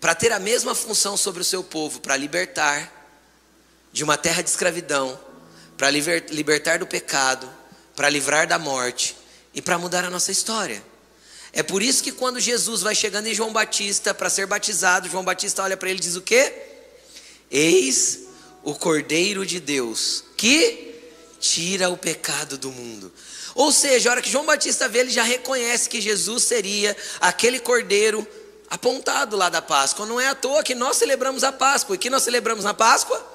[0.01, 2.99] para ter a mesma função sobre o seu povo, para libertar
[3.93, 5.19] de uma terra de escravidão,
[5.81, 7.51] para libertar do pecado,
[7.97, 9.17] para livrar da morte
[9.55, 10.85] e para mudar a nossa história.
[11.55, 15.25] É por isso que quando Jesus vai chegando em João Batista para ser batizado, João
[15.25, 16.53] Batista olha para ele e diz o quê?
[17.51, 18.27] Eis
[18.63, 21.01] o Cordeiro de Deus que
[21.41, 23.11] tira o pecado do mundo.
[23.55, 27.59] Ou seja, a hora que João Batista vê, ele já reconhece que Jesus seria aquele
[27.59, 28.29] cordeiro
[28.69, 30.05] apontado lá da Páscoa.
[30.05, 31.95] Não é à toa que nós celebramos a Páscoa.
[31.95, 33.27] E que nós celebramos na Páscoa?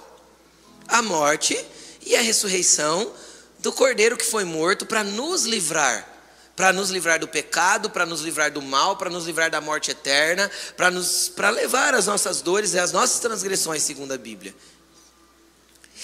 [0.87, 1.57] A morte
[2.05, 3.11] e a ressurreição
[3.59, 6.13] do cordeiro que foi morto para nos livrar.
[6.55, 9.91] Para nos livrar do pecado, para nos livrar do mal, para nos livrar da morte
[9.91, 14.55] eterna, para levar as nossas dores e as nossas transgressões, segundo a Bíblia.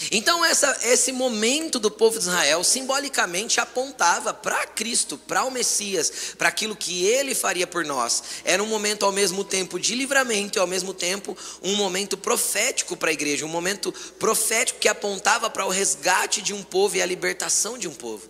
[0.10, 6.34] Então, essa, esse momento do povo de Israel simbolicamente apontava para Cristo, para o Messias,
[6.38, 8.24] para aquilo que ele faria por nós.
[8.44, 12.96] Era um momento ao mesmo tempo de livramento e ao mesmo tempo um momento profético
[12.96, 17.02] para a igreja, um momento profético que apontava para o resgate de um povo e
[17.02, 18.30] a libertação de um povo.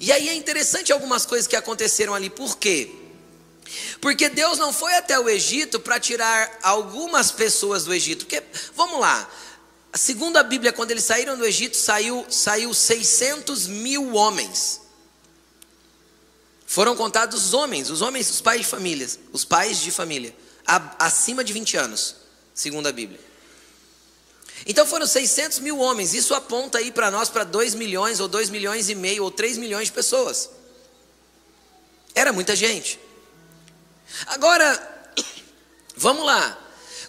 [0.00, 2.90] E aí é interessante algumas coisas que aconteceram ali, por quê?
[4.00, 8.24] Porque Deus não foi até o Egito para tirar algumas pessoas do Egito.
[8.24, 8.42] Porque,
[8.74, 9.30] vamos lá,
[9.94, 14.80] Segundo a Bíblia, quando eles saíram do Egito, saiu, saiu 600 mil homens.
[16.64, 20.34] Foram contados os homens, os homens, os pais de famílias, os pais de família,
[20.98, 22.14] acima de 20 anos,
[22.54, 23.18] segundo a Bíblia.
[24.64, 28.50] Então foram 600 mil homens, isso aponta aí para nós para 2 milhões, ou 2
[28.50, 30.50] milhões e meio, ou 3 milhões de pessoas.
[32.14, 33.00] Era muita gente.
[34.26, 35.12] Agora,
[35.96, 36.56] vamos lá,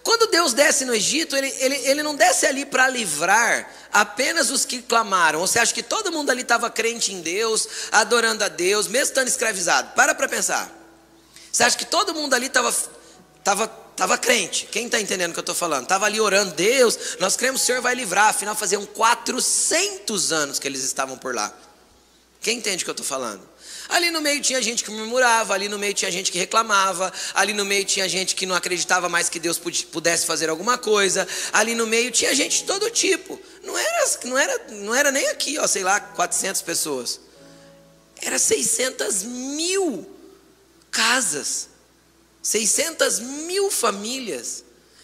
[0.03, 4.65] quando Deus desce no Egito, ele, ele, ele não desce ali para livrar apenas os
[4.65, 5.39] que clamaram.
[5.39, 9.27] Você acha que todo mundo ali estava crente em Deus, adorando a Deus, mesmo estando
[9.27, 9.93] escravizado?
[9.93, 10.71] Para para pensar.
[11.51, 12.73] Você acha que todo mundo ali estava
[13.43, 14.67] tava, tava crente?
[14.71, 15.83] Quem está entendendo o que eu estou falando?
[15.83, 18.29] Estava ali orando, Deus, nós cremos que o Senhor vai livrar.
[18.29, 21.53] Afinal, faziam 400 anos que eles estavam por lá.
[22.39, 23.47] Quem entende o que eu estou falando?
[23.91, 27.51] Ali no meio tinha gente que murmurava, ali no meio tinha gente que reclamava, ali
[27.51, 31.75] no meio tinha gente que não acreditava mais que Deus pudesse fazer alguma coisa, ali
[31.75, 33.37] no meio tinha gente de todo tipo.
[33.61, 37.19] Não era, não era, não era nem aqui, ó, sei lá, 400 pessoas.
[38.21, 40.09] Era 600 mil
[40.89, 41.67] casas,
[42.41, 44.63] 600 mil famílias.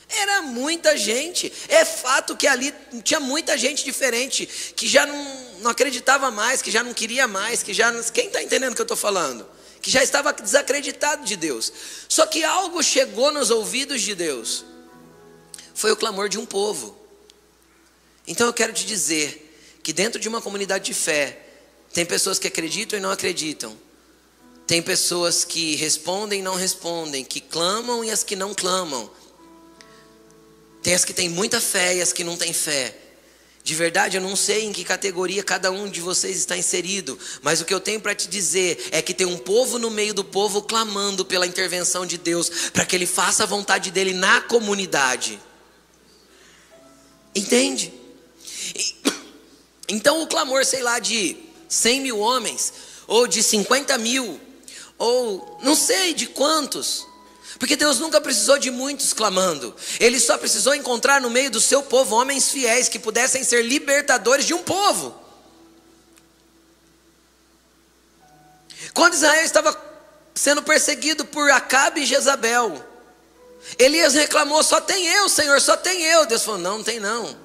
[0.10, 1.52] Era muita gente.
[1.68, 2.74] É fato que ali
[3.04, 4.46] tinha muita gente diferente,
[4.78, 7.92] que já não não acreditava mais, que já não queria mais, que já.
[7.92, 9.48] Não, quem está entendendo o que eu estou falando?
[9.82, 11.72] Que já estava desacreditado de Deus.
[12.10, 14.66] Só que algo chegou nos ouvidos de Deus.
[15.74, 16.98] Foi o clamor de um povo.
[18.28, 19.44] Então eu quero te dizer
[19.82, 21.40] que dentro de uma comunidade de fé,
[21.94, 23.78] tem pessoas que acreditam e não acreditam.
[24.68, 29.10] Tem pessoas que respondem e não respondem, que clamam e as que não clamam.
[30.84, 33.07] Tem as que têm muita fé e as que não têm fé.
[33.68, 37.60] De verdade, eu não sei em que categoria cada um de vocês está inserido, mas
[37.60, 40.24] o que eu tenho para te dizer é que tem um povo no meio do
[40.24, 45.38] povo clamando pela intervenção de Deus, para que Ele faça a vontade dele na comunidade.
[47.36, 47.94] Entende?
[49.90, 51.38] Então o clamor, sei lá, de
[51.70, 52.74] 100 mil homens,
[53.08, 54.38] ou de 50 mil,
[54.98, 57.07] ou não sei de quantos,
[57.58, 59.76] porque Deus nunca precisou de muitos clamando.
[60.00, 64.46] Ele só precisou encontrar no meio do seu povo homens fiéis que pudessem ser libertadores
[64.46, 65.16] de um povo.
[68.94, 69.76] Quando Israel estava
[70.34, 72.84] sendo perseguido por Acabe e Jezabel,
[73.78, 76.26] Elias reclamou: Só tem eu, Senhor, só tem eu.
[76.26, 77.38] Deus falou: Não, não tem não.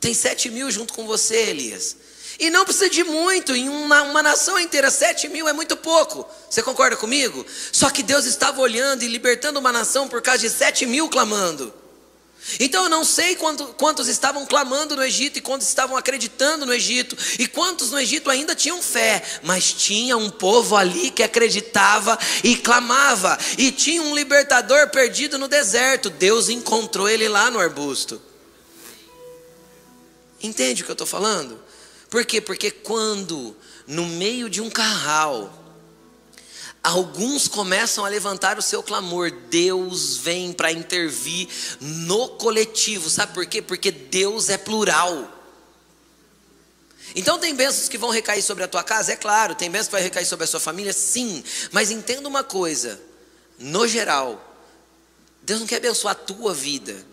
[0.00, 1.96] Tem sete mil junto com você, Elias.
[2.40, 6.26] E não precisa de muito, em uma, uma nação inteira, sete mil é muito pouco.
[6.48, 7.44] Você concorda comigo?
[7.70, 11.72] Só que Deus estava olhando e libertando uma nação por causa de sete mil clamando.
[12.58, 16.72] Então eu não sei quanto, quantos estavam clamando no Egito e quantos estavam acreditando no
[16.72, 22.18] Egito, e quantos no Egito ainda tinham fé, mas tinha um povo ali que acreditava
[22.42, 26.08] e clamava, e tinha um libertador perdido no deserto.
[26.08, 28.20] Deus encontrou ele lá no arbusto.
[30.42, 31.59] Entende o que eu estou falando?
[32.10, 32.40] Por quê?
[32.40, 35.56] Porque quando no meio de um carral,
[36.82, 41.48] alguns começam a levantar o seu clamor, Deus vem para intervir
[41.80, 43.08] no coletivo.
[43.08, 43.62] Sabe por quê?
[43.62, 45.38] Porque Deus é plural.
[47.14, 49.92] Então tem bênçãos que vão recair sobre a tua casa, é claro, tem bênçãos que
[49.92, 51.44] vai recair sobre a sua família, sim.
[51.70, 53.00] Mas entenda uma coisa,
[53.58, 54.58] no geral,
[55.42, 57.04] Deus não quer abençoar a tua vida.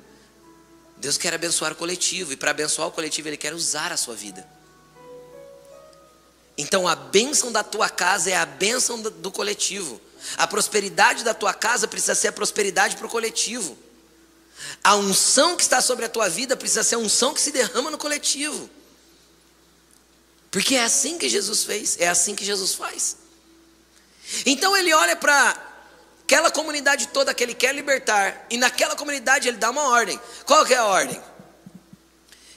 [0.98, 4.16] Deus quer abençoar o coletivo, e para abençoar o coletivo, Ele quer usar a sua
[4.16, 4.57] vida.
[6.58, 10.02] Então a bênção da tua casa é a bênção do, coletivo.
[10.38, 13.78] A prosperidade da tua casa precisa ser a prosperidade para o coletivo.
[14.84, 17.92] A unção que está sobre a tua vida precisa ser a unção que se derrama
[17.92, 18.70] no coletivo.
[20.50, 23.18] Porque é assim que Jesus fez, é assim que Jesus faz.
[24.46, 25.68] Então ele olha para
[26.24, 30.20] aquela comunidade toda que ele quer libertar, e naquela comunidade ele dá uma ordem.
[30.46, 31.22] Qual que é a ordem?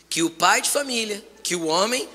[0.08, 2.08] Que o pai de família, que o homem,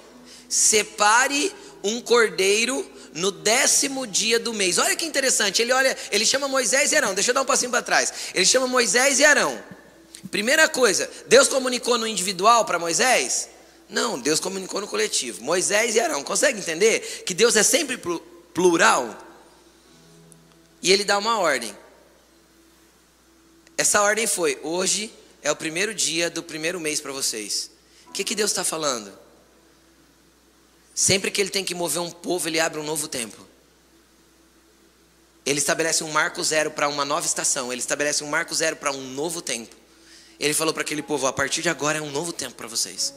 [0.50, 1.54] separe
[1.86, 4.80] um cordeiro no décimo dia do mês.
[4.80, 7.14] Olha que interessante, ele olha, ele chama Moisés e Arão.
[7.14, 8.12] Deixa eu dar um passinho para trás.
[8.34, 9.64] Ele chama Moisés e Arão.
[10.32, 13.50] Primeira coisa, Deus comunicou no individual para Moisés?
[13.88, 15.44] Não, Deus comunicou no coletivo.
[15.44, 16.24] Moisés e Arão.
[16.24, 18.02] Consegue entender que Deus é sempre
[18.52, 19.16] plural?
[20.82, 21.76] E ele dá uma ordem.
[23.78, 27.70] Essa ordem foi: hoje é o primeiro dia do primeiro mês para vocês.
[28.08, 29.25] O que, que Deus está falando?
[30.96, 33.46] Sempre que ele tem que mover um povo, ele abre um novo tempo.
[35.46, 37.72] Ele estabelece um marco zero para uma nova estação.
[37.72, 39.76] Ele estabelece um marco zero para um novo tempo.
[40.40, 43.14] Ele falou para aquele povo: a partir de agora é um novo tempo para vocês.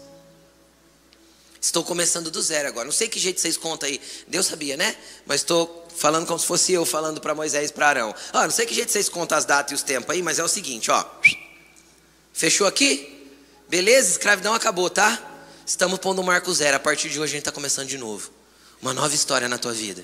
[1.61, 2.85] Estou começando do zero agora.
[2.85, 4.01] Não sei que jeito vocês contam aí.
[4.27, 4.97] Deus sabia, né?
[5.25, 8.14] Mas estou falando como se fosse eu falando para Moisés e para Arão.
[8.33, 10.45] Ah, não sei que jeito vocês contam as datas e os tempos aí, mas é
[10.45, 11.05] o seguinte, ó.
[12.33, 13.29] Fechou aqui?
[13.69, 14.11] Beleza?
[14.11, 15.28] Escravidão acabou, tá?
[15.69, 16.79] Estamos pondo o marco zero.
[16.79, 18.31] A partir de hoje a gente está começando de novo.
[18.81, 20.03] Uma nova história na tua vida.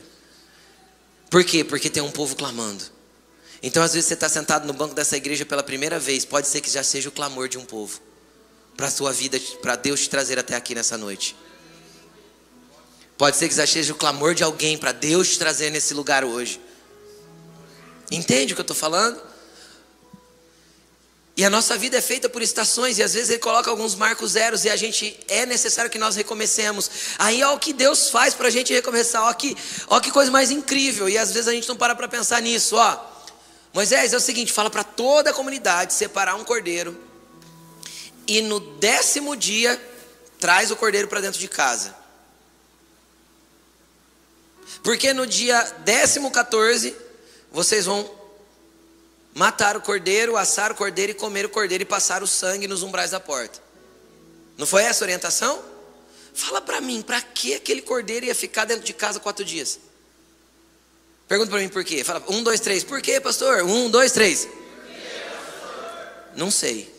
[1.31, 1.64] Por quê?
[1.64, 2.85] Porque tem um povo clamando.
[3.62, 6.22] Então, às vezes, você está sentado no banco dessa igreja pela primeira vez.
[6.27, 7.98] Pode ser que já seja o clamor de um povo.
[8.77, 11.35] Para a sua vida, para Deus te trazer até aqui nessa noite.
[13.16, 16.24] Pode ser que já seja o clamor de alguém para Deus te trazer nesse lugar
[16.24, 16.61] hoje.
[18.11, 19.18] Entende o que eu estou falando?
[21.36, 24.32] E a nossa vida é feita por estações, e às vezes ele coloca alguns marcos
[24.32, 26.88] zeros, e a gente é necessário que nós recomecemos.
[27.18, 29.56] Aí ó o que Deus faz para a gente recomeçar, ó que,
[29.88, 32.76] ó que coisa mais incrível, e às vezes a gente não para para pensar nisso,
[32.76, 33.14] ó.
[33.72, 36.96] Moisés, é o seguinte: fala para toda a comunidade separar um cordeiro,
[38.28, 39.80] e no décimo dia
[40.38, 41.96] traz o cordeiro para dentro de casa.
[44.84, 46.94] Porque no dia décimo 14
[47.50, 48.08] vocês vão
[49.34, 52.82] matar o cordeiro, assar o cordeiro e comer o cordeiro e passar o sangue nos
[52.82, 53.60] umbrais da porta.
[54.56, 55.62] Não foi essa a orientação?
[56.32, 59.80] Fala para mim, para que aquele cordeiro ia ficar dentro de casa quatro dias?
[61.26, 62.04] Pergunta para mim por quê.
[62.04, 62.84] Fala, um, dois, três.
[62.84, 63.62] Por quê, pastor?
[63.64, 64.48] Um, dois, três.
[66.36, 66.92] Não sei.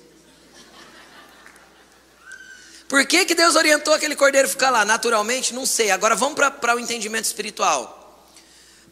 [2.87, 4.85] Por que, que Deus orientou aquele cordeiro ficar lá?
[4.85, 5.91] Naturalmente, não sei.
[5.91, 8.27] Agora vamos para o entendimento espiritual.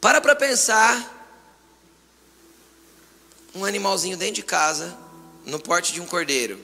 [0.02, 1.13] Para para pensar
[3.56, 4.98] um animalzinho dentro de casa,
[5.46, 6.60] no porte de um cordeiro.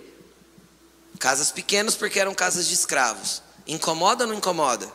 [1.19, 3.41] Casas pequenas porque eram casas de escravos.
[3.67, 4.91] Incomoda ou não incomoda?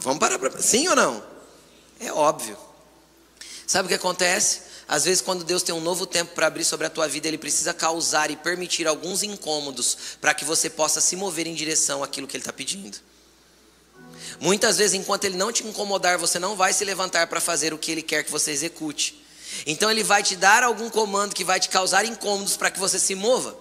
[0.00, 0.60] Vamos parar para.
[0.60, 1.24] Sim ou não?
[1.98, 2.56] É óbvio.
[3.66, 4.74] Sabe o que acontece?
[4.86, 7.38] Às vezes, quando Deus tem um novo tempo para abrir sobre a tua vida, Ele
[7.38, 12.26] precisa causar e permitir alguns incômodos para que você possa se mover em direção àquilo
[12.26, 12.98] que Ele está pedindo.
[14.38, 17.78] Muitas vezes, enquanto Ele não te incomodar, você não vai se levantar para fazer o
[17.78, 19.23] que Ele quer que você execute.
[19.66, 22.98] Então ele vai te dar algum comando que vai te causar incômodos para que você
[22.98, 23.56] se mova.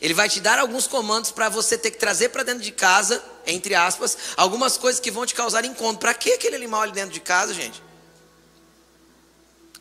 [0.00, 3.22] Ele vai te dar alguns comandos para você ter que trazer para dentro de casa,
[3.46, 5.98] entre aspas, algumas coisas que vão te causar incômodo.
[5.98, 7.82] Para que aquele animal ali dentro de casa, gente?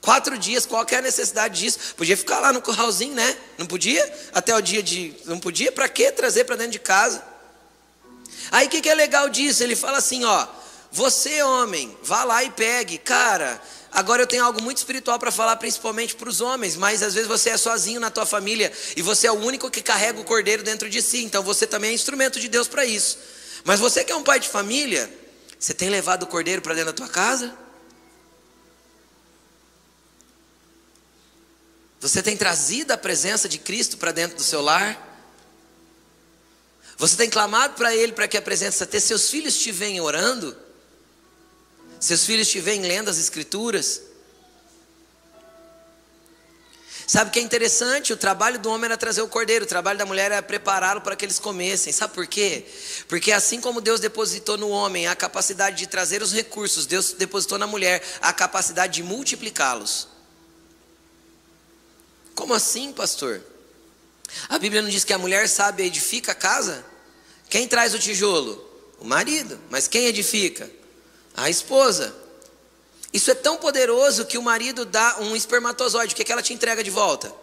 [0.02, 1.80] Quatro dias, qual é a necessidade disso?
[1.96, 3.38] Podia ficar lá no curralzinho, né?
[3.58, 4.14] Não podia?
[4.34, 5.16] Até o dia de.
[5.26, 5.72] Não podia?
[5.72, 7.24] Para que trazer para dentro de casa?
[8.52, 9.64] Aí o que, que é legal disso?
[9.64, 10.46] Ele fala assim: ó,
[10.92, 12.98] você homem, vá lá e pegue.
[12.98, 13.62] Cara,
[13.94, 17.28] Agora eu tenho algo muito espiritual para falar, principalmente para os homens, mas às vezes
[17.28, 20.64] você é sozinho na tua família e você é o único que carrega o cordeiro
[20.64, 23.20] dentro de si, então você também é instrumento de Deus para isso.
[23.64, 25.08] Mas você que é um pai de família,
[25.60, 27.56] você tem levado o cordeiro para dentro da tua casa?
[32.02, 35.12] Você tem trazido a presença de Cristo para dentro do seu lar?
[36.98, 40.63] Você tem clamado para Ele para que a presença, até seus filhos te venham orando?
[42.04, 44.02] Seus filhos te veem lendo as escrituras.
[47.08, 48.12] Sabe o que é interessante?
[48.12, 51.16] O trabalho do homem era trazer o cordeiro, o trabalho da mulher era prepará-lo para
[51.16, 51.94] que eles comessem.
[51.94, 52.66] Sabe por quê?
[53.08, 57.58] Porque assim como Deus depositou no homem a capacidade de trazer os recursos, Deus depositou
[57.58, 60.10] na mulher a capacidade de multiplicá-los.
[62.36, 63.42] Como assim, pastor?
[64.50, 66.84] A Bíblia não diz que a mulher sabe edifica a casa?
[67.50, 68.62] Quem traz o tijolo?
[69.00, 69.58] O marido.
[69.70, 70.83] Mas quem edifica?
[71.36, 72.16] A esposa.
[73.12, 76.14] Isso é tão poderoso que o marido dá um espermatozoide.
[76.14, 77.34] O que, é que ela te entrega de volta?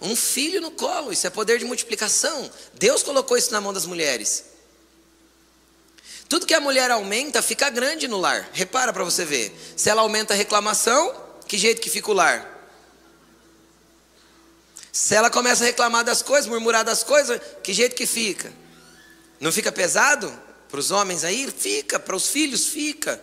[0.00, 1.12] Um filho no colo.
[1.12, 2.50] Isso é poder de multiplicação.
[2.74, 4.44] Deus colocou isso na mão das mulheres.
[6.28, 8.48] Tudo que a mulher aumenta fica grande no lar.
[8.52, 9.54] Repara para você ver.
[9.76, 11.14] Se ela aumenta a reclamação,
[11.46, 12.48] que jeito que fica o lar?
[14.92, 18.52] Se ela começa a reclamar das coisas, murmurar das coisas, que jeito que fica?
[19.38, 20.32] Não fica pesado
[20.70, 21.50] para os homens aí?
[21.50, 23.20] Fica, para os filhos fica.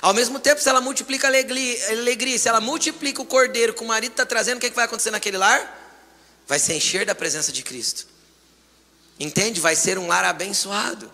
[0.00, 3.86] Ao mesmo tempo, se ela multiplica a alegria, se ela multiplica o cordeiro que o
[3.86, 5.76] marido está trazendo, o que, é que vai acontecer naquele lar?
[6.46, 8.06] Vai se encher da presença de Cristo.
[9.18, 9.60] Entende?
[9.60, 11.10] Vai ser um lar abençoado.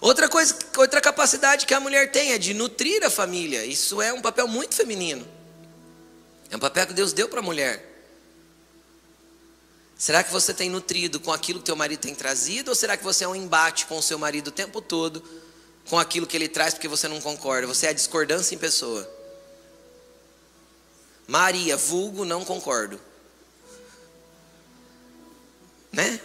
[0.00, 3.64] Outra coisa, outra capacidade que a mulher tem é de nutrir a família.
[3.64, 5.26] Isso é um papel muito feminino.
[6.50, 7.87] É um papel que Deus deu para a mulher.
[9.98, 13.04] Será que você tem nutrido com aquilo que teu marido tem trazido ou será que
[13.04, 15.22] você é um embate com o seu marido o tempo todo?
[15.88, 17.66] com aquilo que ele traz porque você não concorda.
[17.66, 19.08] Você é a discordância em pessoa.
[21.26, 23.00] Maria, vulgo, não concordo.
[25.92, 26.20] Né?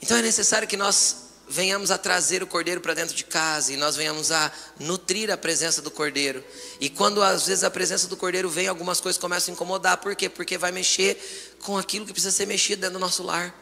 [0.00, 1.21] Então é necessário que nós
[1.52, 4.50] venhamos a trazer o cordeiro para dentro de casa e nós venhamos a
[4.80, 6.42] nutrir a presença do cordeiro.
[6.80, 9.98] E quando às vezes a presença do cordeiro vem, algumas coisas começam a incomodar.
[9.98, 10.28] Por quê?
[10.28, 13.54] Porque vai mexer com aquilo que precisa ser mexido dentro do nosso lar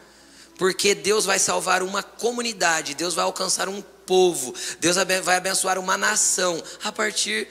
[0.61, 5.97] porque Deus vai salvar uma comunidade, Deus vai alcançar um povo, Deus vai abençoar uma
[5.97, 7.49] nação a partir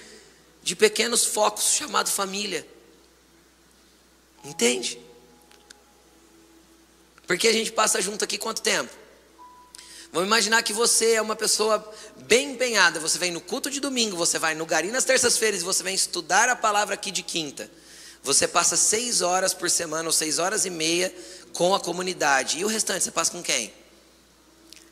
[0.61, 2.67] de pequenos focos chamados família.
[4.45, 5.01] Entende?
[7.25, 8.98] Porque a gente passa junto aqui quanto tempo?
[10.11, 11.87] Vamos imaginar que você é uma pessoa
[12.25, 12.99] bem empenhada.
[12.99, 16.49] Você vem no culto de domingo, você vai no Gari nas terças-feiras você vem estudar
[16.49, 17.69] a palavra aqui de quinta.
[18.23, 21.13] Você passa seis horas por semana ou seis horas e meia
[21.53, 22.59] com a comunidade.
[22.59, 23.71] E o restante você passa com quem?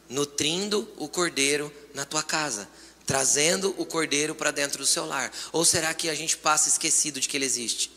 [0.07, 2.69] Nutrindo o cordeiro na tua casa,
[3.05, 5.31] trazendo o cordeiro para dentro do seu lar.
[5.51, 7.91] Ou será que a gente passa esquecido de que ele existe?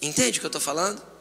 [0.00, 1.13] Entende o que eu estou falando?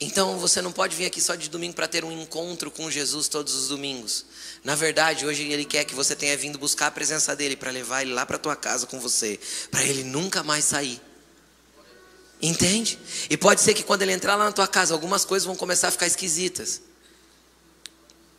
[0.00, 3.28] Então você não pode vir aqui só de domingo para ter um encontro com Jesus
[3.28, 4.24] todos os domingos.
[4.64, 8.00] Na verdade, hoje ele quer que você tenha vindo buscar a presença dele para levar
[8.00, 9.38] ele lá para tua casa com você,
[9.70, 10.98] para ele nunca mais sair.
[12.40, 12.98] Entende?
[13.28, 15.88] E pode ser que quando ele entrar lá na tua casa, algumas coisas vão começar
[15.88, 16.80] a ficar esquisitas.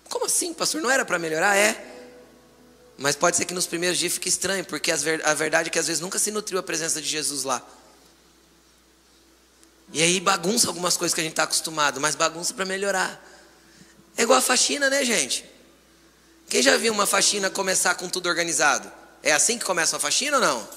[0.09, 0.81] Como assim, pastor?
[0.81, 1.55] Não era para melhorar?
[1.55, 1.89] É.
[2.97, 5.85] Mas pode ser que nos primeiros dias fique estranho, porque a verdade é que às
[5.85, 7.63] vezes nunca se nutriu a presença de Jesus lá.
[9.93, 13.21] E aí bagunça algumas coisas que a gente está acostumado, mas bagunça para melhorar.
[14.17, 15.45] É igual a faxina, né, gente?
[16.47, 18.91] Quem já viu uma faxina começar com tudo organizado?
[19.23, 20.67] É assim que começa uma faxina ou não?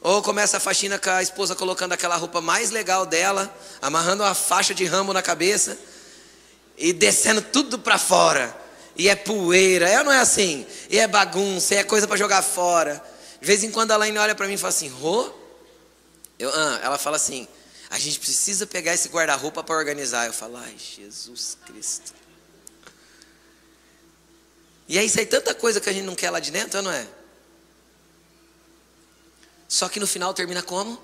[0.00, 3.52] Ou começa a faxina com a esposa colocando aquela roupa mais legal dela,
[3.82, 5.76] amarrando uma faixa de ramo na cabeça
[6.76, 8.56] e descendo tudo para fora.
[8.96, 10.66] E é poeira, é ou não é assim?
[10.90, 13.02] E é bagunça, e é coisa para jogar fora.
[13.40, 15.30] De vez em quando a Laine olha para mim e fala assim: Rô?
[16.38, 17.46] Eu, ah, ela fala assim:
[17.90, 20.26] a gente precisa pegar esse guarda-roupa para organizar.
[20.26, 22.12] Eu falo: ai, Jesus Cristo.
[24.86, 27.06] E aí sai tanta coisa que a gente não quer lá de dentro, não é?
[29.68, 30.98] Só que no final termina como?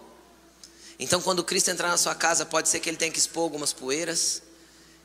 [0.98, 3.72] Então, quando Cristo entrar na sua casa, pode ser que ele tenha que expor algumas
[3.72, 4.42] poeiras,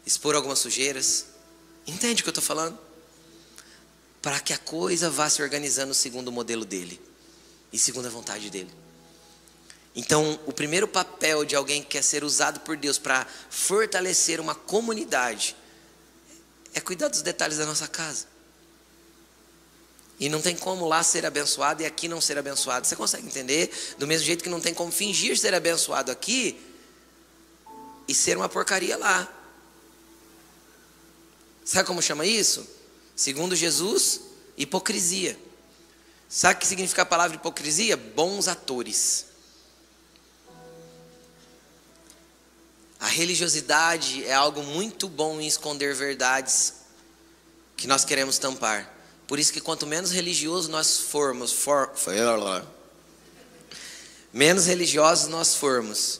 [0.06, 1.26] expor algumas sujeiras.
[1.86, 2.78] Entende o que eu estou falando?
[4.22, 7.02] Para que a coisa vá se organizando segundo o modelo dele
[7.74, 8.72] e segundo a vontade dele.
[9.96, 14.56] Então, o primeiro papel de alguém que quer ser usado por Deus para fortalecer uma
[14.56, 15.56] comunidade
[16.74, 18.28] é cuidar dos detalhes da nossa casa.
[20.20, 22.86] E não tem como lá ser abençoado e aqui não ser abençoado.
[22.86, 23.96] Você consegue entender?
[23.98, 26.60] Do mesmo jeito que não tem como fingir ser abençoado aqui
[28.08, 29.34] e ser uma porcaria lá.
[31.64, 32.68] Sabe como chama isso?
[33.16, 34.22] Segundo Jesus,
[34.58, 35.40] hipocrisia.
[36.28, 37.96] Sabe o que significa a palavra hipocrisia?
[37.96, 39.29] Bons atores.
[43.00, 46.74] A religiosidade é algo muito bom em esconder verdades
[47.78, 48.94] que nós queremos tampar.
[49.26, 51.92] Por isso que quanto menos religioso nós formos, for,
[54.34, 56.20] menos religiosos nós formos,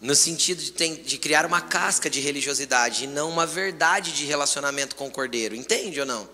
[0.00, 4.96] no sentido de, de, criar uma casca de religiosidade e não uma verdade de relacionamento
[4.96, 6.26] com o cordeiro, entende ou não?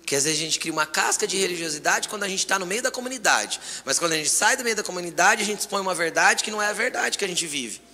[0.00, 2.66] Porque às vezes a gente cria uma casca de religiosidade quando a gente está no
[2.66, 5.80] meio da comunidade, mas quando a gente sai do meio da comunidade, a gente expõe
[5.80, 7.88] uma verdade que não é a verdade que a gente vive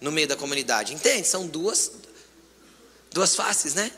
[0.00, 1.26] no meio da comunidade, entende?
[1.26, 1.92] São duas,
[3.10, 3.92] duas faces, né?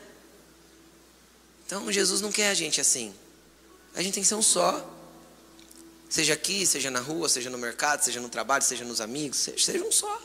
[1.65, 3.13] Então Jesus não quer a gente assim.
[3.93, 4.89] A gente tem que ser um só.
[6.09, 9.65] Seja aqui, seja na rua, seja no mercado, seja no trabalho, seja nos amigos, seja,
[9.65, 10.21] seja um só.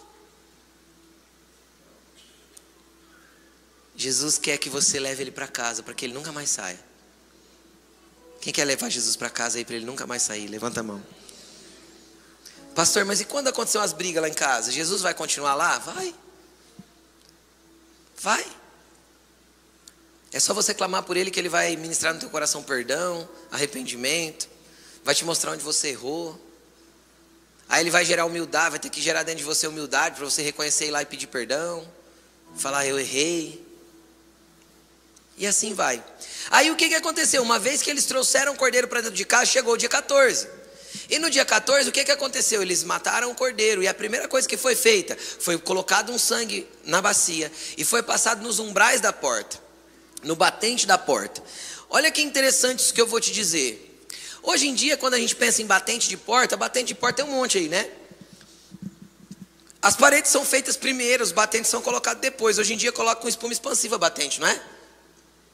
[3.94, 6.78] Jesus quer que você leve ele para casa, para que ele nunca mais saia.
[8.40, 10.46] Quem quer levar Jesus para casa aí para ele nunca mais sair?
[10.48, 11.02] Levanta a mão.
[12.76, 14.70] Pastor, mas e quando aconteceu as brigas lá em casa?
[14.70, 15.78] Jesus vai continuar lá?
[15.78, 16.14] Vai.
[18.20, 18.46] Vai.
[20.30, 24.46] É só você clamar por ele que ele vai ministrar no teu coração perdão, arrependimento,
[25.02, 26.38] vai te mostrar onde você errou.
[27.66, 30.42] Aí ele vai gerar humildade, vai ter que gerar dentro de você humildade para você
[30.42, 31.90] reconhecer ir lá e pedir perdão,
[32.58, 33.66] falar eu errei.
[35.38, 36.04] E assim vai.
[36.50, 37.42] Aí o que, que aconteceu?
[37.42, 40.55] Uma vez que eles trouxeram o cordeiro para dentro de casa, chegou o dia 14.
[41.08, 42.62] E no dia 14, o que, que aconteceu?
[42.62, 43.82] Eles mataram o cordeiro.
[43.82, 48.02] E a primeira coisa que foi feita foi colocado um sangue na bacia e foi
[48.02, 49.58] passado nos umbrais da porta,
[50.22, 51.42] no batente da porta.
[51.88, 53.82] Olha que interessante isso que eu vou te dizer.
[54.42, 57.32] Hoje em dia, quando a gente pensa em batente de porta, batente de porta tem
[57.32, 57.90] um monte aí, né?
[59.82, 62.58] As paredes são feitas primeiro, os batentes são colocados depois.
[62.58, 64.60] Hoje em dia coloca com espuma expansiva batente, não é?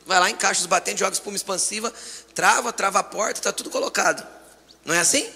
[0.06, 1.92] Vai lá, encaixa os batentes, joga espuma expansiva,
[2.34, 4.26] trava, trava a porta, está tudo colocado.
[4.84, 5.28] Não é assim?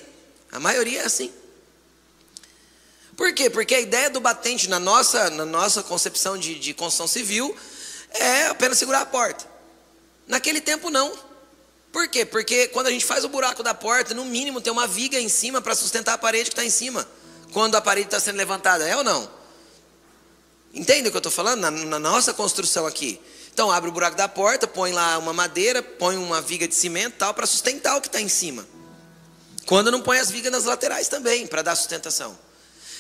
[0.50, 1.32] A maioria é assim.
[3.16, 3.48] Por quê?
[3.48, 7.56] Porque a ideia do batente na nossa, na nossa concepção de, de construção civil
[8.10, 9.46] é apenas segurar a porta.
[10.26, 11.12] Naquele tempo não.
[11.92, 12.26] Por quê?
[12.26, 15.28] Porque quando a gente faz o buraco da porta, no mínimo tem uma viga em
[15.28, 17.08] cima para sustentar a parede que está em cima.
[17.52, 19.30] Quando a parede está sendo levantada, é ou não?
[20.74, 21.60] Entende o que eu estou falando?
[21.60, 23.18] Na, na nossa construção aqui.
[23.50, 27.14] Então abre o buraco da porta, põe lá uma madeira, põe uma viga de cimento
[27.16, 28.66] tal para sustentar o que está em cima.
[29.66, 32.38] Quando não põe as vigas nas laterais também, para dar sustentação.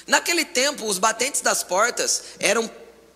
[0.06, 2.70] Naquele tempo, os batentes das portas eram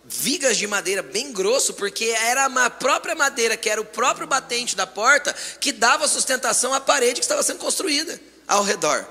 [0.05, 4.75] vigas de madeira bem grosso, porque era a própria madeira, que era o próprio batente
[4.75, 9.07] da porta, que dava sustentação à parede que estava sendo construída ao redor.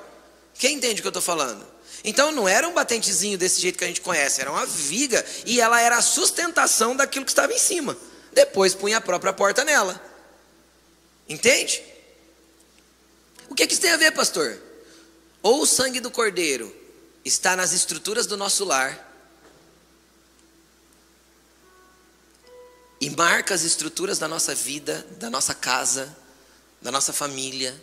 [0.55, 1.65] Quem entende o que eu estou falando?
[2.03, 5.61] Então não era um batentezinho desse jeito que a gente conhece, era uma viga e
[5.61, 7.95] ela era a sustentação daquilo que estava em cima
[8.31, 10.01] depois punha a própria porta nela.
[11.27, 11.83] Entende?
[13.49, 14.61] O que, é que isso tem a ver, pastor?
[15.41, 16.73] Ou o sangue do cordeiro
[17.25, 19.07] está nas estruturas do nosso lar
[23.01, 26.15] e marca as estruturas da nossa vida, da nossa casa,
[26.81, 27.81] da nossa família.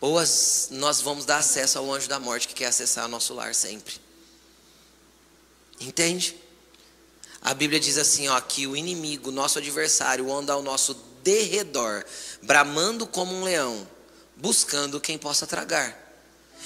[0.00, 3.34] Ou as, nós vamos dar acesso ao anjo da morte que quer acessar o nosso
[3.34, 4.00] lar sempre.
[5.78, 6.36] Entende?
[7.40, 12.04] A Bíblia diz assim, ó, que o inimigo, nosso adversário, anda ao nosso derredor,
[12.42, 13.86] bramando como um leão,
[14.36, 15.98] buscando quem possa tragar.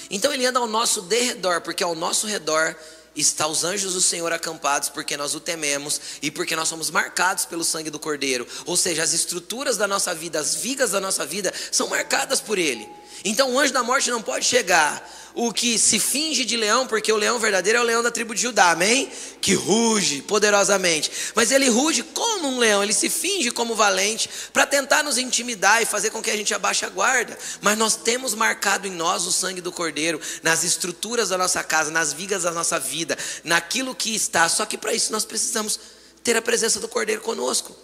[0.09, 2.75] Então ele anda ao nosso derredor, porque ao nosso redor
[3.15, 7.45] está os anjos do Senhor acampados, porque nós o tememos e porque nós somos marcados
[7.45, 8.47] pelo sangue do Cordeiro.
[8.65, 12.57] Ou seja, as estruturas da nossa vida, as vigas da nossa vida são marcadas por
[12.57, 12.87] ele.
[13.25, 15.03] Então o anjo da morte não pode chegar
[15.37, 18.33] o que se finge de leão, porque o leão verdadeiro é o leão da tribo
[18.33, 19.07] de Judá, amém?
[19.39, 21.11] Que ruge poderosamente.
[21.35, 25.79] Mas ele ruge como um leão, ele se finge como valente, para tentar nos intimidar
[25.79, 27.37] e fazer com que a gente abaixe a guarda.
[27.61, 31.91] Mas nós temos marcado em nós o sangue do Cordeiro, nas estruturas da nossa casa,
[31.91, 34.49] nas vigas da nossa vida, naquilo que está.
[34.49, 35.79] Só que para isso nós precisamos
[36.23, 37.75] ter a presença do Cordeiro conosco,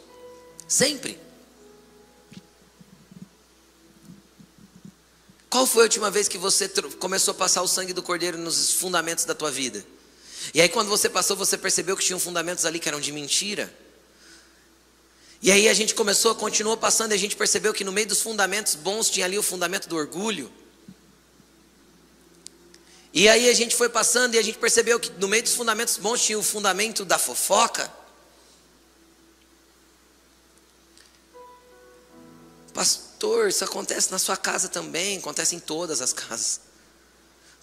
[0.67, 1.22] sempre.
[5.53, 8.71] Qual foi a última vez que você começou a passar o sangue do cordeiro nos
[8.71, 9.85] fundamentos da tua vida?
[10.51, 13.71] E aí, quando você passou, você percebeu que tinham fundamentos ali que eram de mentira.
[15.43, 18.19] E aí a gente começou, continuou passando e a gente percebeu que no meio dos
[18.19, 20.51] fundamentos bons tinha ali o fundamento do orgulho.
[23.13, 25.97] E aí a gente foi passando e a gente percebeu que no meio dos fundamentos
[25.97, 27.93] bons tinha o fundamento da fofoca.
[33.23, 36.59] Pastor, isso acontece na sua casa também, acontece em todas as casas.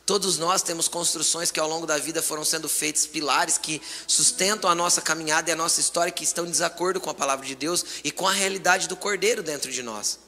[0.07, 4.71] Todos nós temos construções que ao longo da vida foram sendo feitas, pilares que sustentam
[4.71, 7.55] a nossa caminhada e a nossa história, que estão em desacordo com a palavra de
[7.55, 10.19] Deus e com a realidade do Cordeiro dentro de nós,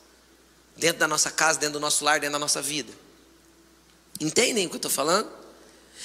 [0.76, 2.92] dentro da nossa casa, dentro do nosso lar, dentro da nossa vida.
[4.20, 5.30] Entendem o que eu estou falando?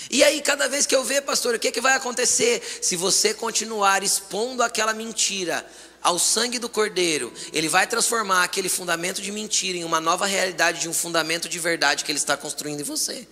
[0.09, 3.33] E aí, cada vez que eu ver, pastor, o que, que vai acontecer se você
[3.33, 5.69] continuar expondo aquela mentira,
[6.07, 10.79] ao sangue do Cordeiro, ele vai transformar aquele fundamento de mentira em uma nova realidade
[10.79, 13.27] de um fundamento de verdade que ele está construindo em você.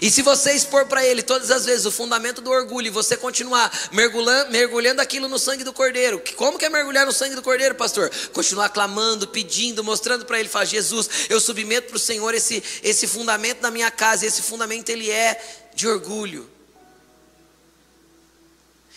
[0.00, 3.14] E se você expor para ele todas as vezes o fundamento do orgulho e você
[3.14, 7.42] continuar mergulhando, mergulhando aquilo no sangue do cordeiro, como que é mergulhar no sangue do
[7.42, 8.10] cordeiro, pastor?
[8.32, 13.06] Continuar clamando, pedindo, mostrando para ele, fala, Jesus, eu submeto para o Senhor esse, esse
[13.06, 15.38] fundamento na minha casa, esse fundamento ele é
[15.74, 16.53] de orgulho.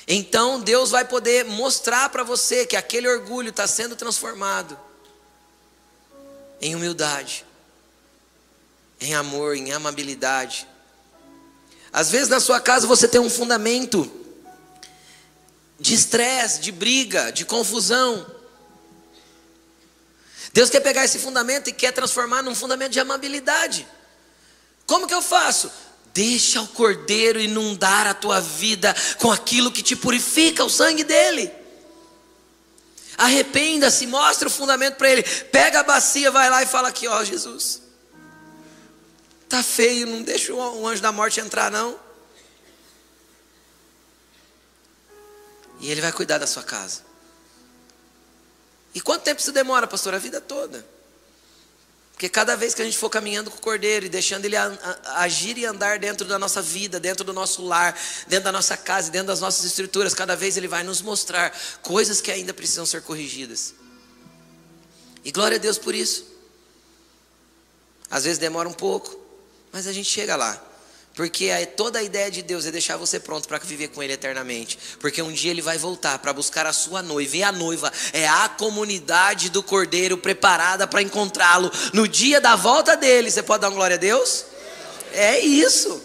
[0.08, 4.80] Então Deus vai poder mostrar para você que aquele orgulho está sendo transformado
[6.62, 7.45] em humildade,
[9.01, 10.66] em amor, em amabilidade.
[11.91, 14.10] Às vezes na sua casa você tem um fundamento
[15.78, 18.26] de estresse, de briga, de confusão.
[20.53, 23.86] Deus quer pegar esse fundamento e quer transformar num fundamento de amabilidade.
[24.86, 25.70] Como que eu faço?
[26.18, 31.51] Deixa o cordeiro inundar a tua vida com aquilo que te purifica, o sangue dele.
[33.15, 35.22] Arrependa-se, mostra o fundamento para ele.
[35.22, 37.84] Pega a bacia, vai lá e fala aqui, ó, Jesus.
[39.47, 41.99] Tá feio, não deixa o anjo da morte entrar não.
[45.80, 47.01] E ele vai cuidar da sua casa.
[48.91, 50.15] E quanto tempo isso demora, pastor?
[50.15, 50.84] A vida toda.
[52.18, 54.55] Porque cada vez que a gente for caminhando com o cordeiro e deixando ele
[55.05, 57.95] agir e andar dentro da nossa vida, dentro do nosso lar,
[58.26, 62.20] dentro da nossa casa, dentro das nossas estruturas, cada vez ele vai nos mostrar coisas
[62.20, 63.76] que ainda precisam ser corrigidas.
[65.24, 66.26] E glória a Deus por isso.
[68.09, 69.15] Às vezes demora um pouco,
[69.72, 70.59] mas a gente chega lá.
[71.18, 74.78] Porque toda a ideia de Deus é deixar você pronto para viver com Ele eternamente.
[74.99, 77.36] Porque um dia Ele vai voltar para buscar a sua noiva.
[77.36, 82.95] E a noiva é a comunidade do Cordeiro preparada para encontrá-lo no dia da volta
[82.95, 83.32] dele.
[83.32, 84.45] Você pode dar glória a Deus?
[85.11, 85.99] É isso.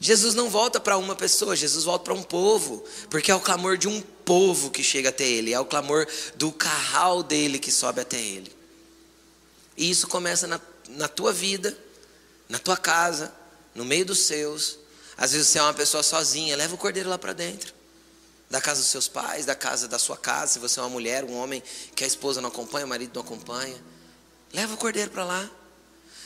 [0.00, 2.82] Jesus não volta para uma pessoa, Jesus volta para um povo.
[3.10, 5.52] Porque é o clamor de um povo que chega até Ele.
[5.52, 8.50] É o clamor do carral dele que sobe até Ele.
[9.76, 11.83] E isso começa na, na tua vida
[12.48, 13.32] na tua casa,
[13.74, 14.78] no meio dos seus.
[15.16, 17.72] Às vezes você é uma pessoa sozinha, leva o cordeiro lá para dentro.
[18.50, 21.24] Da casa dos seus pais, da casa da sua casa, se você é uma mulher,
[21.24, 21.62] um homem
[21.94, 23.76] que a esposa não acompanha, o marido não acompanha.
[24.52, 25.50] Leva o cordeiro para lá.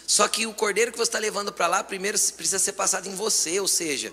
[0.07, 3.15] Só que o cordeiro que você está levando para lá, primeiro precisa ser passado em
[3.15, 4.13] você, ou seja,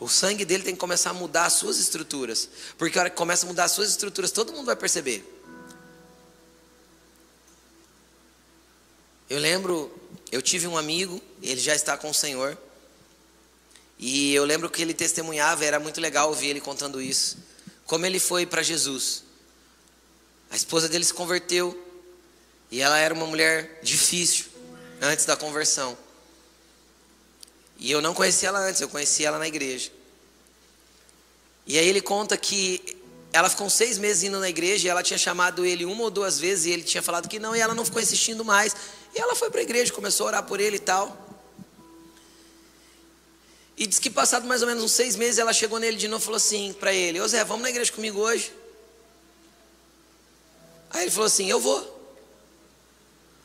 [0.00, 2.48] o sangue dele tem que começar a mudar as suas estruturas.
[2.76, 5.24] Porque a hora que começa a mudar as suas estruturas, todo mundo vai perceber.
[9.28, 9.92] Eu lembro
[10.30, 12.56] eu tive um amigo, ele já está com o Senhor.
[13.98, 17.38] E eu lembro que ele testemunhava, era muito legal ouvir ele contando isso.
[17.86, 19.22] Como ele foi para Jesus.
[20.50, 21.82] A esposa dele se converteu.
[22.70, 24.46] E ela era uma mulher difícil
[25.00, 25.96] antes da conversão.
[27.78, 29.92] E eu não conhecia ela antes, eu conhecia ela na igreja.
[31.66, 32.95] E aí ele conta que
[33.32, 36.38] ela ficou seis meses indo na igreja e ela tinha chamado ele uma ou duas
[36.38, 38.74] vezes e ele tinha falado que não e ela não ficou insistindo mais.
[39.14, 41.26] E ela foi para a igreja, começou a orar por ele e tal.
[43.76, 46.22] E diz que passado mais ou menos uns seis meses, ela chegou nele de novo
[46.22, 48.52] e falou assim para ele: Ô Zé, vamos na igreja comigo hoje?
[50.90, 51.94] Aí ele falou assim: Eu vou.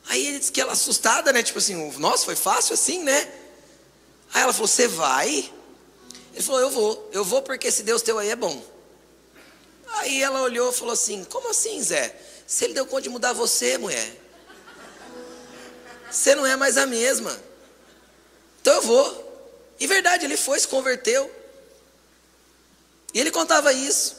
[0.08, 1.42] Aí ele disse que ela assustada, né?
[1.42, 3.30] Tipo assim, nossa, foi fácil assim, né?
[4.32, 5.52] Aí ela falou: Você vai?
[6.32, 7.10] Ele falou: Eu vou.
[7.12, 8.71] Eu vou porque esse Deus teu aí é bom.
[9.92, 12.16] Aí ela olhou e falou assim: Como assim, Zé?
[12.46, 14.22] Se ele deu conta de mudar você, mulher
[16.12, 17.36] você não é mais a mesma.
[18.60, 19.74] Então eu vou.
[19.80, 21.30] E verdade, ele foi, se converteu.
[23.14, 24.16] E ele contava isso.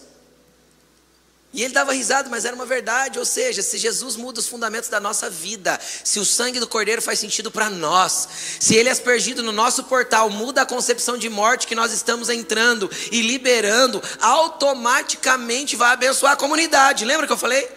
[1.53, 3.19] E ele dava risada, mas era uma verdade.
[3.19, 6.99] Ou seja, se Jesus muda os fundamentos da nossa vida, se o sangue do Cordeiro
[6.99, 8.27] faz sentido para nós,
[8.59, 12.27] se ele é aspergido no nosso portal, muda a concepção de morte que nós estamos
[12.27, 17.05] entrando e liberando, automaticamente vai abençoar a comunidade.
[17.05, 17.69] Lembra que eu falei?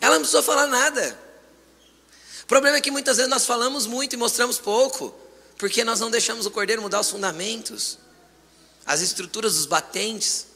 [0.00, 1.18] Ela não precisou falar nada.
[2.44, 5.14] O problema é que muitas vezes nós falamos muito e mostramos pouco,
[5.58, 7.98] porque nós não deixamos o cordeiro mudar os fundamentos,
[8.86, 10.47] as estruturas dos batentes.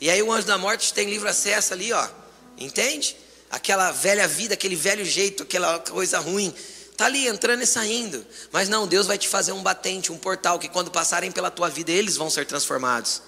[0.00, 2.08] E aí o anjo da morte tem livre acesso ali, ó.
[2.56, 3.16] Entende?
[3.50, 6.54] Aquela velha vida, aquele velho jeito, aquela coisa ruim.
[6.90, 8.24] Está ali entrando e saindo.
[8.52, 11.68] Mas não, Deus vai te fazer um batente, um portal, que quando passarem pela tua
[11.68, 13.22] vida, eles vão ser transformados.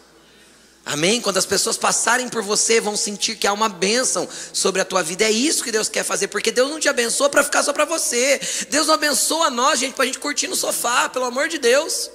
[0.84, 1.20] Amém?
[1.20, 5.02] Quando as pessoas passarem por você, vão sentir que há uma bênção sobre a tua
[5.02, 5.24] vida.
[5.24, 7.84] É isso que Deus quer fazer, porque Deus não te abençoa para ficar só para
[7.84, 8.40] você.
[8.68, 12.10] Deus não abençoa nós, gente, para a gente curtir no sofá, pelo amor de Deus.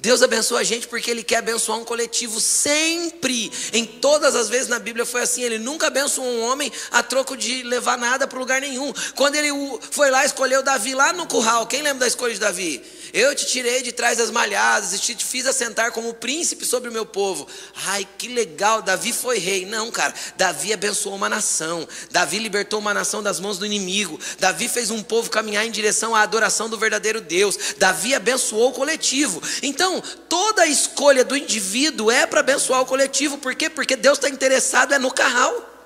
[0.00, 3.50] Deus abençoa a gente porque Ele quer abençoar um coletivo sempre.
[3.72, 5.42] Em todas as vezes na Bíblia foi assim.
[5.42, 8.92] Ele nunca abençoou um homem a troco de levar nada para lugar nenhum.
[9.16, 9.50] Quando ele
[9.90, 12.82] foi lá escolheu Davi lá no curral, quem lembra da escolha de Davi?
[13.12, 16.92] Eu te tirei de trás das malhadas e te fiz assentar como príncipe sobre o
[16.92, 17.46] meu povo.
[17.86, 19.64] Ai, que legal, Davi foi rei.
[19.66, 21.86] Não, cara, Davi abençoou uma nação.
[22.10, 24.18] Davi libertou uma nação das mãos do inimigo.
[24.38, 27.74] Davi fez um povo caminhar em direção à adoração do verdadeiro Deus.
[27.78, 29.42] Davi abençoou o coletivo.
[29.62, 33.38] Então, toda a escolha do indivíduo é para abençoar o coletivo.
[33.38, 33.70] Por quê?
[33.70, 35.77] Porque Deus está interessado é no carral.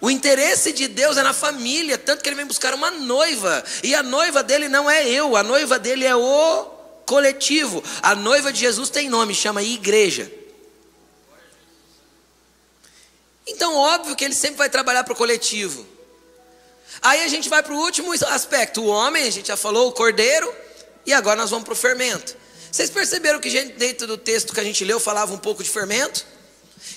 [0.00, 3.62] O interesse de Deus é na família, tanto que ele vem buscar uma noiva.
[3.82, 6.64] E a noiva dele não é eu, a noiva dele é o
[7.04, 7.84] coletivo.
[8.02, 10.30] A noiva de Jesus tem nome, chama igreja.
[13.46, 15.86] Então, óbvio que ele sempre vai trabalhar para o coletivo.
[17.02, 19.92] Aí a gente vai para o último aspecto: o homem, a gente já falou, o
[19.92, 20.50] cordeiro,
[21.04, 22.36] e agora nós vamos para o fermento.
[22.70, 26.24] Vocês perceberam que dentro do texto que a gente leu falava um pouco de fermento?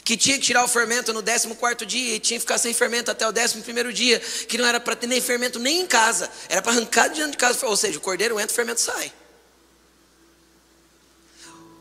[0.03, 3.11] Que tinha que tirar o fermento no 14 dia e tinha que ficar sem fermento
[3.11, 6.61] até o 11 dia, que não era para ter nem fermento nem em casa, era
[6.61, 9.11] para arrancar de dentro de casa, ou seja, o cordeiro entra, o fermento sai.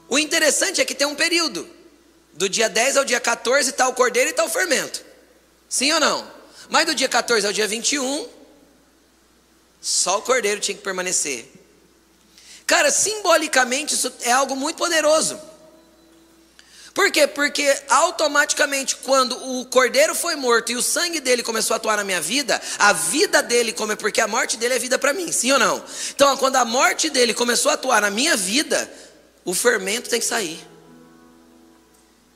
[0.08, 1.68] O interessante é que tem um período,
[2.34, 5.04] do dia 10 ao dia 14 está o cordeiro e está o fermento,
[5.68, 6.30] sim ou não?
[6.68, 8.28] Mas do dia 14 ao dia 21,
[9.80, 11.50] só o cordeiro tinha que permanecer.
[12.66, 15.38] Cara, simbolicamente isso é algo muito poderoso.
[16.94, 17.26] Por quê?
[17.26, 22.04] Porque automaticamente, quando o cordeiro foi morto e o sangue dele começou a atuar na
[22.04, 25.32] minha vida, a vida dele, como é porque a morte dele é vida para mim,
[25.32, 25.82] sim ou não?
[26.14, 28.92] Então, quando a morte dele começou a atuar na minha vida,
[29.42, 30.60] o fermento tem que sair.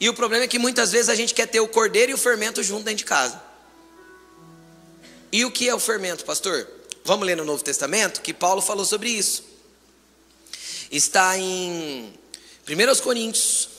[0.01, 2.19] E o problema é que muitas vezes a gente quer ter o cordeiro e o
[2.19, 3.41] fermento junto dentro de casa.
[5.31, 6.67] E o que é o fermento, pastor?
[7.05, 9.45] Vamos ler no Novo Testamento que Paulo falou sobre isso.
[10.91, 12.13] Está em
[12.67, 13.76] 1 Coríntios.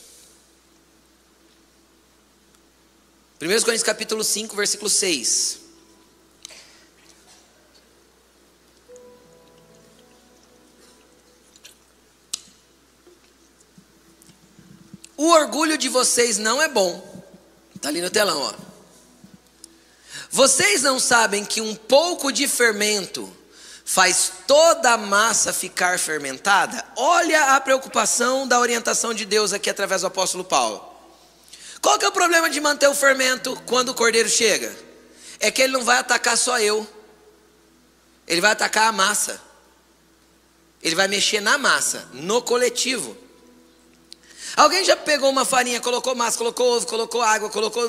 [3.39, 5.59] 1 Coríntios capítulo 5, versículo 6.
[15.15, 17.23] O orgulho de vocês não é bom.
[17.75, 18.53] Está ali no telão, ó.
[20.31, 23.31] Vocês não sabem que um pouco de fermento
[23.85, 26.83] faz toda a massa ficar fermentada?
[26.95, 30.86] Olha a preocupação da orientação de Deus aqui através do apóstolo Paulo.
[31.81, 34.75] Qual que é o problema de manter o fermento quando o cordeiro chega?
[35.39, 36.87] É que ele não vai atacar só eu.
[38.27, 39.41] Ele vai atacar a massa.
[40.81, 43.17] Ele vai mexer na massa, no coletivo.
[44.55, 47.87] Alguém já pegou uma farinha, colocou massa, colocou ovo, colocou água, colocou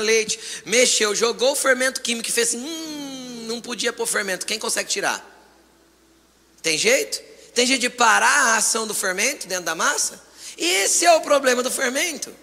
[0.00, 4.46] leite, mexeu, jogou o fermento químico e fez assim, hum, não podia pôr fermento.
[4.46, 5.22] Quem consegue tirar?
[6.62, 7.20] Tem jeito?
[7.54, 10.22] Tem jeito de parar a ação do fermento dentro da massa?
[10.56, 12.34] E esse é o problema do fermento.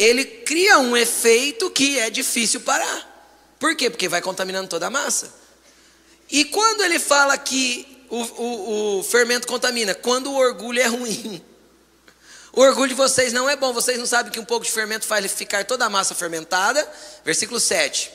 [0.00, 3.06] Ele cria um efeito que é difícil parar.
[3.58, 3.90] Por quê?
[3.90, 5.30] Porque vai contaminando toda a massa.
[6.30, 9.94] E quando ele fala que o, o, o fermento contamina?
[9.94, 11.44] Quando o orgulho é ruim.
[12.50, 15.06] O orgulho de vocês não é bom, vocês não sabem que um pouco de fermento
[15.06, 16.90] faz ficar toda a massa fermentada.
[17.22, 18.10] Versículo 7.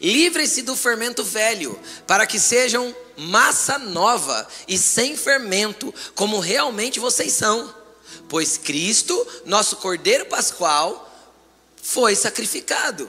[0.00, 7.34] Livrem-se do fermento velho, para que sejam massa nova e sem fermento, como realmente vocês
[7.34, 7.72] são.
[8.28, 11.02] Pois Cristo, nosso Cordeiro Pascual,
[11.82, 13.08] foi sacrificado.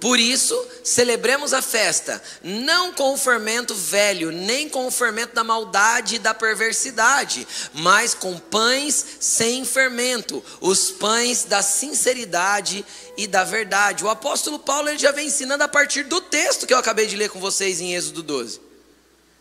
[0.00, 5.42] Por isso, celebremos a festa, não com o fermento velho, nem com o fermento da
[5.42, 12.84] maldade e da perversidade, mas com pães sem fermento, os pães da sinceridade
[13.16, 14.04] e da verdade.
[14.04, 17.16] O apóstolo Paulo ele já vem ensinando a partir do texto que eu acabei de
[17.16, 18.60] ler com vocês em Êxodo 12.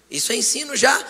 [0.10, 1.06] Isso é ensino já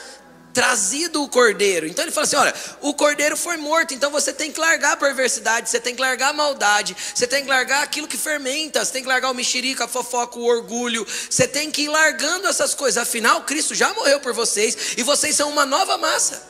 [0.57, 1.85] trazido o cordeiro.
[1.85, 4.97] Então ele fala assim: olha, o cordeiro foi morto, então você tem que largar a
[4.97, 8.91] perversidade, você tem que largar a maldade, você tem que largar aquilo que fermenta, você
[8.91, 12.73] tem que largar o mexerica, a fofoca, o orgulho, você tem que ir largando essas
[12.73, 12.97] coisas.
[12.97, 16.41] Afinal, Cristo já morreu por vocês e vocês são uma nova massa.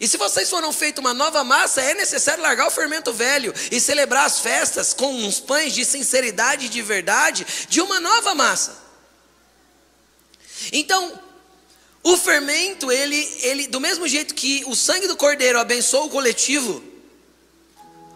[0.00, 3.78] E se vocês foram feitos uma nova massa, é necessário largar o fermento velho e
[3.78, 8.82] celebrar as festas com uns pães de sinceridade e de verdade de uma nova massa.
[10.72, 11.23] Então,
[12.04, 16.84] o fermento, ele, ele, do mesmo jeito que o sangue do cordeiro abençoa o coletivo,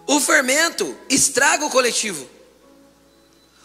[0.06, 2.28] o fermento estraga o coletivo.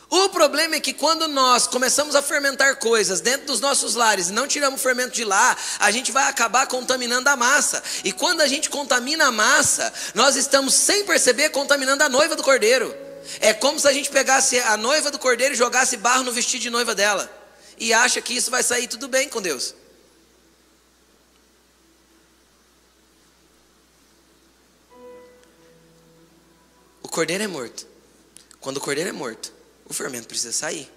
[0.10, 4.32] O problema é que quando nós começamos a fermentar coisas dentro dos nossos lares e
[4.32, 7.84] não tiramos o fermento de lá, a gente vai acabar contaminando a massa.
[8.04, 12.44] E quando a gente contamina a massa, nós estamos sem perceber contaminando a noiva do
[12.44, 12.96] cordeiro.
[13.42, 16.62] É como se a gente pegasse a noiva do cordeiro e jogasse barro no vestido
[16.62, 17.30] de noiva dela.
[17.78, 19.74] E acha que isso vai sair tudo bem com Deus.
[27.14, 27.88] Cordeiro é morto.
[28.60, 29.54] Quando o cordeiro é morto,
[29.86, 30.92] o fermento precisa sair.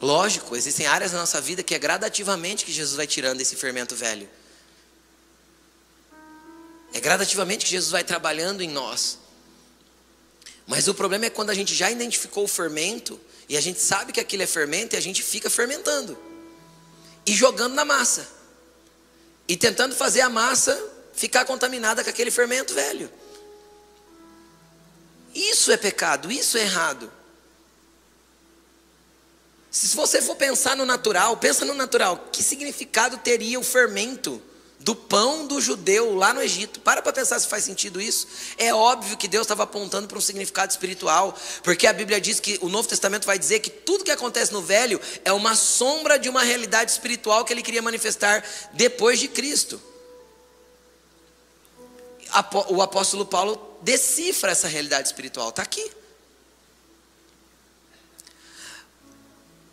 [0.00, 3.96] Lógico, existem áreas da nossa vida que é gradativamente que Jesus vai tirando esse fermento
[3.96, 4.28] velho.
[6.92, 9.18] É gradativamente que Jesus vai trabalhando em nós.
[10.66, 13.18] Mas o problema é quando a gente já identificou o fermento
[13.48, 16.16] e a gente sabe que aquilo é fermento e a gente fica fermentando
[17.24, 18.28] e jogando na massa
[19.48, 20.78] e tentando fazer a massa
[21.14, 23.10] ficar contaminada com aquele fermento velho.
[25.38, 27.12] Isso é pecado, isso é errado.
[29.70, 34.42] Se você for pensar no natural, pensa no natural, que significado teria o fermento
[34.80, 36.80] do pão do judeu lá no Egito.
[36.80, 38.26] Para para pensar se faz sentido isso.
[38.56, 42.58] É óbvio que Deus estava apontando para um significado espiritual, porque a Bíblia diz que
[42.60, 46.28] o Novo Testamento vai dizer que tudo que acontece no Velho é uma sombra de
[46.28, 49.80] uma realidade espiritual que ele queria manifestar depois de Cristo.
[52.68, 55.90] O apóstolo Paulo decifra essa realidade espiritual, está aqui.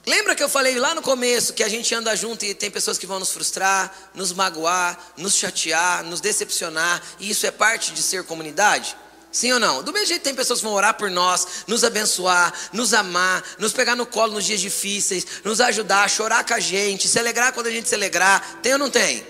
[0.05, 2.97] Lembra que eu falei lá no começo que a gente anda junto e tem pessoas
[2.97, 8.03] que vão nos frustrar, nos magoar, nos chatear, nos decepcionar, e isso é parte de
[8.03, 8.95] ser comunidade?
[9.31, 9.81] Sim ou não?
[9.83, 13.73] Do mesmo jeito tem pessoas que vão orar por nós, nos abençoar, nos amar, nos
[13.73, 17.67] pegar no colo nos dias difíceis, nos ajudar, chorar com a gente, se alegrar quando
[17.67, 18.59] a gente se alegrar.
[18.61, 19.25] Tem ou não tem?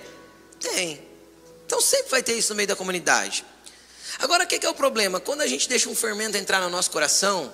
[0.60, 1.05] Tem.
[1.66, 3.45] Então sempre vai ter isso no meio da comunidade.
[4.20, 5.20] Agora o que é o problema?
[5.20, 7.53] Quando a gente deixa um fermento entrar no nosso coração,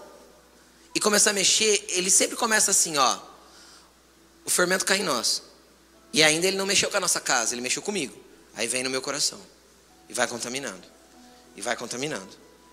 [0.93, 3.19] e começar a mexer, ele sempre começa assim, ó.
[4.43, 5.43] O fermento cai em nós.
[6.13, 8.17] E ainda ele não mexeu com a nossa casa, ele mexeu comigo.
[8.55, 9.39] Aí vem no meu coração.
[10.09, 10.85] E vai contaminando.
[11.55, 12.29] E vai contaminando.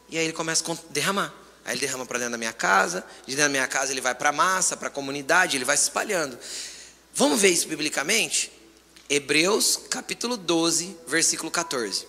[0.08, 1.32] E aí ele começa a derramar.
[1.64, 4.14] Aí ele derrama para dentro da minha casa, de dentro da minha casa ele vai
[4.14, 6.36] para a massa, para a comunidade, ele vai se espalhando.
[7.14, 8.50] Vamos ver isso biblicamente?
[9.08, 12.06] Hebreus capítulo 12, versículo 14.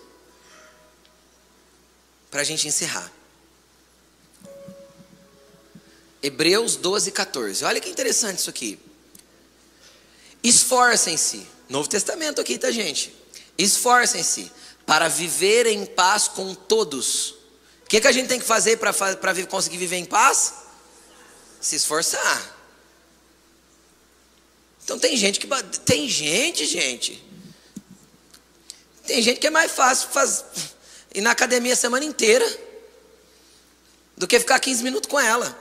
[2.29, 3.11] Para a gente encerrar.
[6.21, 7.63] Hebreus 12, 14.
[7.63, 8.77] Olha que interessante isso aqui.
[10.43, 11.47] Esforcem-se.
[11.69, 13.15] Novo Testamento aqui, tá, gente?
[13.57, 14.51] Esforcem-se
[14.85, 17.31] para viver em paz com todos.
[17.83, 20.53] O que, que a gente tem que fazer para conseguir viver em paz?
[21.61, 22.58] Se esforçar.
[24.89, 25.47] Então tem gente que.
[25.85, 27.23] Tem gente, gente.
[29.05, 30.43] Tem gente que é mais fácil faz,
[31.13, 32.43] ir na academia a semana inteira
[34.17, 35.55] do que ficar 15 minutos com ela.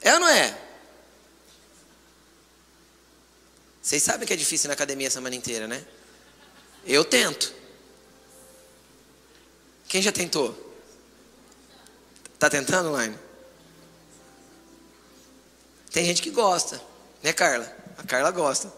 [0.00, 0.56] É ou não é?
[3.82, 5.84] Vocês sabem que é difícil na academia a semana inteira, né?
[6.86, 7.52] Eu tento.
[9.88, 10.54] Quem já tentou?
[12.38, 13.18] Tá tentando, Laine?
[15.90, 16.80] Tem gente que gosta,
[17.20, 17.75] né, Carla?
[17.98, 18.72] A Carla gosta.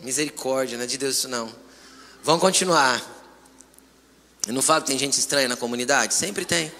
[0.00, 1.52] Misericórdia, não é de Deus isso não.
[2.22, 3.02] Vamos continuar.
[4.46, 6.14] Eu não falo que tem gente estranha na comunidade?
[6.14, 6.72] Sempre tem.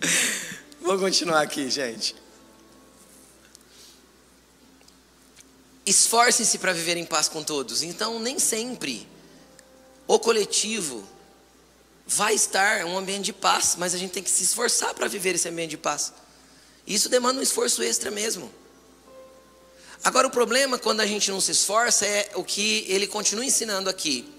[0.80, 2.16] Vamos continuar aqui, gente.
[5.86, 7.82] Esforcem-se para viver em paz com todos.
[7.82, 9.06] Então, nem sempre
[10.06, 11.06] o coletivo
[12.06, 15.34] vai estar um ambiente de paz, mas a gente tem que se esforçar para viver
[15.34, 16.12] esse ambiente de paz.
[16.86, 18.52] Isso demanda um esforço extra mesmo.
[20.02, 23.88] Agora, o problema quando a gente não se esforça é o que ele continua ensinando
[23.88, 24.30] aqui.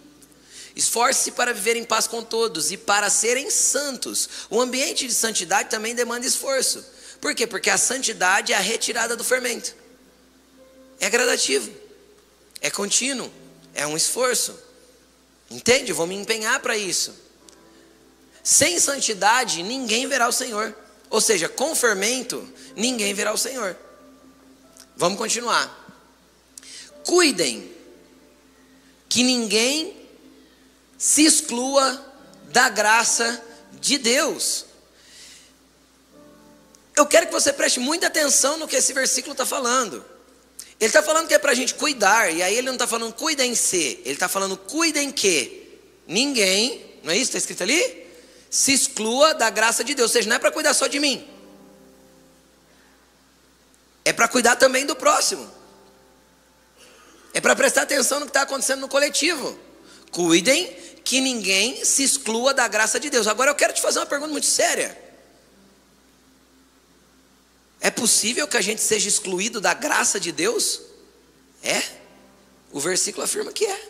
[0.76, 4.30] Esforce-se para viver em paz com todos e para serem santos.
[4.49, 6.86] O ambiente de santidade também demanda esforço.
[7.20, 7.47] Por quê?
[7.47, 9.74] Porque a santidade é a retirada do fermento.
[10.99, 11.72] É gradativo,
[12.61, 13.32] é contínuo,
[13.74, 14.55] é um esforço.
[15.49, 15.91] Entende?
[15.93, 17.24] Vou me empenhar para isso.
[18.46, 20.76] Sem santidade, ninguém verá o Senhor.
[21.10, 23.76] Ou seja, com fermento, ninguém verá o Senhor.
[24.96, 25.84] Vamos continuar.
[27.04, 27.74] Cuidem
[29.10, 29.98] que ninguém
[30.96, 32.06] se exclua
[32.52, 33.43] da graça
[33.82, 34.66] de Deus.
[36.96, 40.06] Eu quero que você preste muita atenção no que esse versículo está falando.
[40.80, 43.12] Ele está falando que é para a gente cuidar, e aí ele não está falando
[43.12, 48.05] cuidem-se, ele está falando cuidem que ninguém, não é isso que está escrito ali?
[48.56, 51.28] Se exclua da graça de Deus, ou seja, não é para cuidar só de mim,
[54.06, 55.45] é para cuidar também do próximo,
[57.34, 59.60] é para prestar atenção no que está acontecendo no coletivo.
[60.10, 63.28] Cuidem que ninguém se exclua da graça de Deus.
[63.28, 64.97] Agora eu quero te fazer uma pergunta muito séria.
[67.82, 70.82] É possível que a gente seja excluído da graça de Deus?
[71.62, 71.84] É.
[72.72, 73.89] O versículo afirma que é.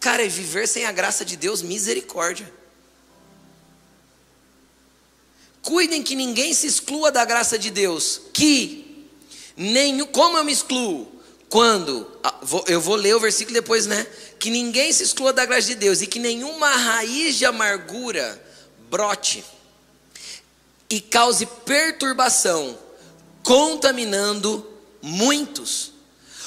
[0.00, 2.55] Cara, é viver sem a graça de Deus, misericórdia.
[5.66, 8.20] Cuidem que ninguém se exclua da graça de Deus.
[8.32, 9.04] Que
[9.56, 11.10] nenhum, como eu me excluo?
[11.48, 12.38] Quando, ah,
[12.68, 14.06] eu vou ler o versículo depois, né?
[14.38, 18.40] Que ninguém se exclua da graça de Deus e que nenhuma raiz de amargura
[18.88, 19.44] brote
[20.88, 22.78] e cause perturbação,
[23.42, 24.64] contaminando
[25.02, 25.90] muitos.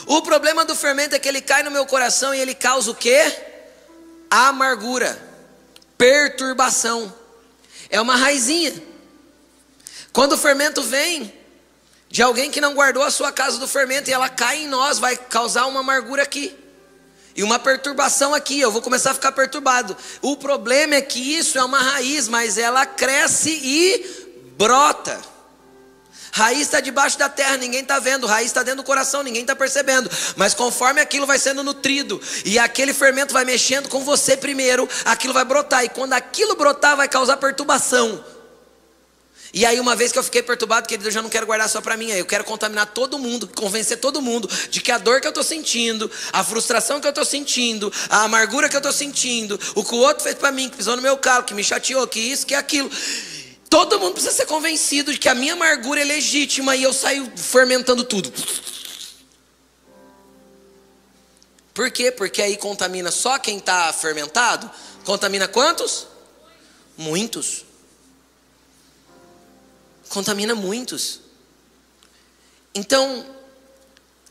[0.06, 2.96] O problema do fermento é que ele cai no meu coração e ele causa o
[2.96, 3.22] quê?
[4.30, 5.22] Amargura,
[5.98, 7.14] perturbação.
[7.90, 8.88] É uma raizinha.
[10.12, 11.34] Quando o fermento vem,
[12.10, 14.98] de alguém que não guardou a sua casa do fermento e ela cai em nós,
[14.98, 16.56] vai causar uma amargura aqui.
[17.36, 19.96] E uma perturbação aqui, eu vou começar a ficar perturbado.
[20.22, 25.20] O problema é que isso é uma raiz, mas ela cresce e brota.
[26.32, 28.28] Raiz está debaixo da terra, ninguém está vendo.
[28.28, 30.10] Raiz está dentro do coração, ninguém está percebendo.
[30.36, 35.34] Mas conforme aquilo vai sendo nutrido e aquele fermento vai mexendo com você primeiro, aquilo
[35.34, 35.84] vai brotar.
[35.84, 38.24] E quando aquilo brotar, vai causar perturbação.
[39.52, 41.82] E aí, uma vez que eu fiquei perturbado, querido, eu já não quero guardar só
[41.82, 45.28] para mim, eu quero contaminar todo mundo, convencer todo mundo de que a dor que
[45.28, 49.60] eu estou sentindo, a frustração que eu estou sentindo, a amargura que eu estou sentindo,
[49.74, 52.06] o que o outro fez para mim, que pisou no meu calo, que me chateou,
[52.08, 52.92] que isso, que aquilo.
[53.70, 57.32] Todo mundo precisa ser convencido de que a minha amargura é legítima e eu saio
[57.36, 58.32] fermentando tudo.
[61.74, 62.12] Por quê?
[62.12, 64.70] Porque aí contamina só quem está fermentado.
[65.06, 66.08] Contamina quantos?
[66.98, 67.69] Muitos
[70.10, 71.22] contamina muitos.
[72.74, 73.26] Então,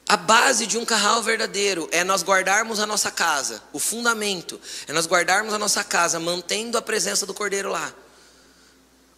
[0.08, 4.92] a base de um carral verdadeiro é nós guardarmos a nossa casa, o fundamento é
[4.92, 7.94] nós guardarmos a nossa casa, mantendo a presença do cordeiro lá.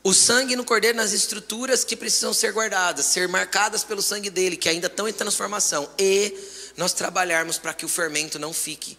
[0.03, 4.57] O sangue no cordeiro nas estruturas que precisam ser guardadas, ser marcadas pelo sangue dele,
[4.57, 6.35] que ainda estão em transformação, e
[6.77, 8.99] nós trabalharmos para que o fermento não fique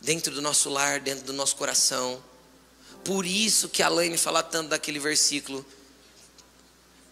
[0.00, 2.22] dentro do nosso lar, dentro do nosso coração.
[3.04, 5.66] Por isso que a Laine fala tanto daquele versículo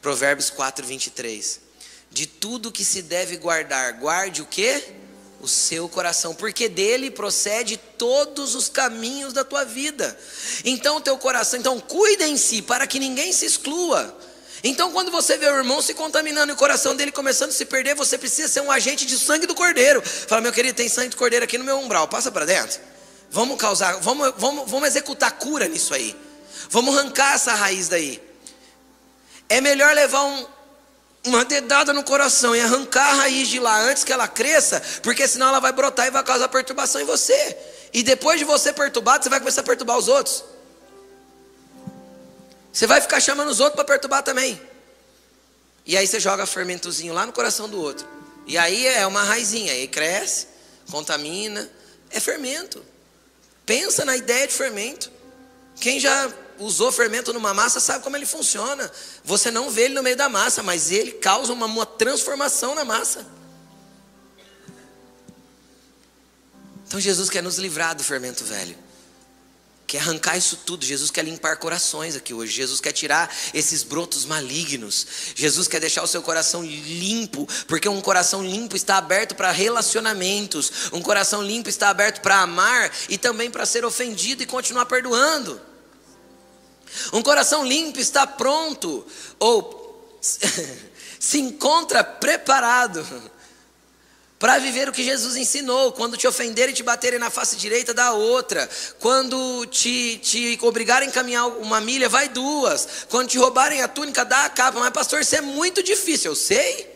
[0.00, 1.60] Provérbios 4, 23.
[2.10, 4.82] De tudo que se deve guardar, guarde o que?
[5.40, 10.18] O seu coração, porque dele procede todos os caminhos da tua vida.
[10.64, 14.16] Então, teu coração, então, cuida em si, para que ninguém se exclua.
[14.64, 17.64] Então, quando você vê o irmão se contaminando e o coração dele começando a se
[17.64, 20.02] perder, você precisa ser um agente de sangue do cordeiro.
[20.02, 22.80] Fala, meu querido, tem sangue do cordeiro aqui no meu umbral, passa para dentro.
[23.30, 26.16] Vamos causar, vamos, vamos, vamos executar cura nisso aí.
[26.70, 28.27] Vamos arrancar essa raiz daí.
[29.48, 30.46] É melhor levar um,
[31.24, 35.26] uma dedada no coração e arrancar a raiz de lá antes que ela cresça, porque
[35.26, 37.56] senão ela vai brotar e vai causar perturbação em você.
[37.92, 40.44] E depois de você perturbado, você vai começar a perturbar os outros.
[42.72, 44.60] Você vai ficar chamando os outros para perturbar também.
[45.86, 48.06] E aí você joga fermentozinho lá no coração do outro.
[48.46, 50.46] E aí é uma raizinha, aí cresce,
[50.90, 51.68] contamina,
[52.10, 52.84] é fermento.
[53.64, 55.10] Pensa na ideia de fermento.
[55.80, 58.90] Quem já usou fermento numa massa sabe como ele funciona.
[59.24, 62.84] Você não vê ele no meio da massa, mas ele causa uma, uma transformação na
[62.84, 63.26] massa.
[66.86, 68.76] Então Jesus quer nos livrar do fermento velho.
[69.86, 70.84] Quer arrancar isso tudo.
[70.84, 72.52] Jesus quer limpar corações aqui hoje.
[72.52, 75.06] Jesus quer tirar esses brotos malignos.
[75.34, 80.90] Jesus quer deixar o seu coração limpo, porque um coração limpo está aberto para relacionamentos.
[80.92, 85.58] Um coração limpo está aberto para amar e também para ser ofendido e continuar perdoando.
[87.12, 89.06] Um coração limpo está pronto,
[89.38, 90.18] ou
[91.18, 93.06] se encontra preparado
[94.38, 95.92] para viver o que Jesus ensinou.
[95.92, 98.68] Quando te ofenderem e te baterem na face direita, dá outra.
[99.00, 103.06] Quando te, te obrigarem a caminhar uma milha, vai duas.
[103.08, 104.78] Quando te roubarem a túnica, dá a capa.
[104.78, 106.88] Mas, pastor, isso é muito difícil, eu sei.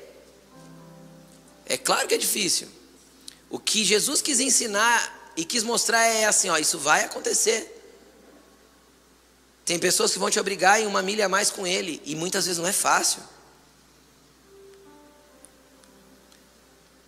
[1.67, 2.69] É claro que é difícil.
[3.51, 7.82] O que Jesus quis ensinar e quis mostrar é assim: ó, isso vai acontecer.
[9.73, 12.45] Tem pessoas que vão te obrigar em uma milha a mais com ele, e muitas
[12.45, 13.23] vezes não é fácil.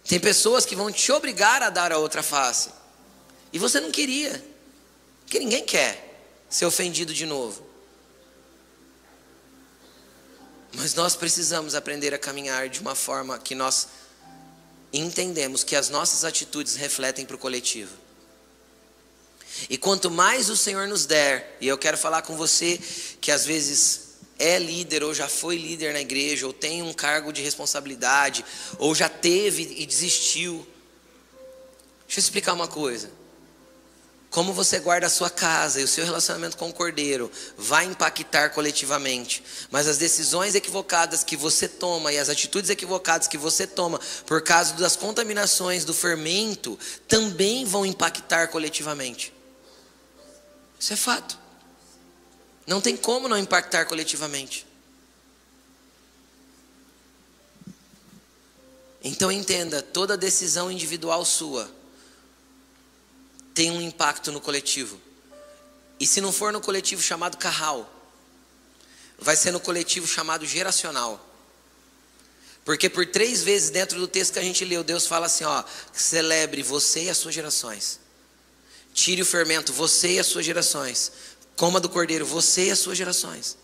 [0.08, 2.70] Tem pessoas que vão te obrigar a dar a outra face,
[3.52, 4.42] e você não queria,
[5.26, 7.66] porque ninguém quer ser ofendido de novo.
[10.72, 13.88] Mas nós precisamos aprender a caminhar de uma forma que nós
[14.90, 18.03] entendemos que as nossas atitudes refletem para o coletivo.
[19.68, 22.78] E quanto mais o Senhor nos der, e eu quero falar com você
[23.20, 24.04] que às vezes
[24.38, 28.44] é líder ou já foi líder na igreja, ou tem um cargo de responsabilidade,
[28.78, 30.66] ou já teve e desistiu.
[32.06, 33.10] Deixa eu explicar uma coisa.
[34.30, 38.50] Como você guarda a sua casa e o seu relacionamento com o cordeiro vai impactar
[38.50, 39.44] coletivamente.
[39.70, 44.42] Mas as decisões equivocadas que você toma e as atitudes equivocadas que você toma por
[44.42, 46.76] causa das contaminações do fermento
[47.06, 49.33] também vão impactar coletivamente.
[50.84, 51.38] Isso é fato.
[52.66, 54.66] Não tem como não impactar coletivamente.
[59.02, 61.70] Então entenda, toda decisão individual sua
[63.54, 65.00] tem um impacto no coletivo.
[65.98, 67.90] E se não for no coletivo chamado carral,
[69.18, 71.18] vai ser no coletivo chamado geracional.
[72.62, 75.64] Porque por três vezes dentro do texto que a gente leu, Deus fala assim: ó,
[75.94, 78.03] celebre você e as suas gerações.
[78.94, 81.12] Tire o fermento, você e as suas gerações.
[81.56, 83.58] Coma do cordeiro, você e as suas gerações.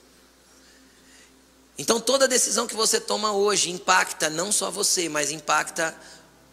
[1.79, 5.97] Então toda decisão que você toma hoje impacta não só você, mas impacta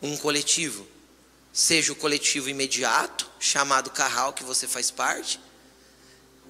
[0.02, 0.88] um coletivo.
[1.52, 5.40] Seja o coletivo imediato, chamado carral, que você faz parte,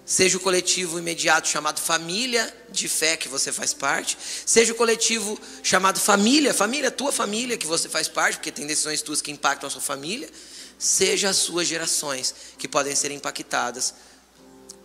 [0.07, 5.37] Seja o coletivo imediato chamado família de fé que você faz parte, seja o coletivo
[5.61, 9.67] chamado família, família, tua família que você faz parte, porque tem decisões tuas que impactam
[9.67, 10.29] a sua família,
[10.77, 13.93] seja as suas gerações que podem ser impactadas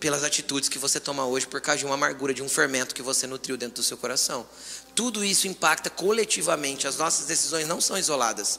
[0.01, 3.03] pelas atitudes que você toma hoje por causa de uma amargura, de um fermento que
[3.03, 4.45] você nutriu dentro do seu coração.
[4.95, 8.59] Tudo isso impacta coletivamente, as nossas decisões não são isoladas.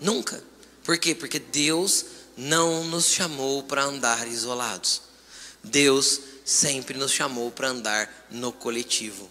[0.00, 0.42] Nunca.
[0.84, 1.14] Por quê?
[1.14, 2.04] Porque Deus
[2.36, 5.02] não nos chamou para andar isolados.
[5.62, 9.30] Deus sempre nos chamou para andar no coletivo.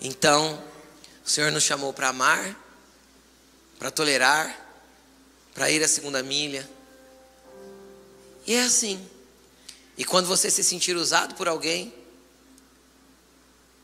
[0.00, 0.62] Então,
[1.24, 2.56] o Senhor nos chamou para amar,
[3.78, 4.67] para tolerar,
[5.58, 6.70] para ir a segunda milha.
[8.46, 9.04] E é assim.
[9.96, 11.92] E quando você se sentir usado por alguém,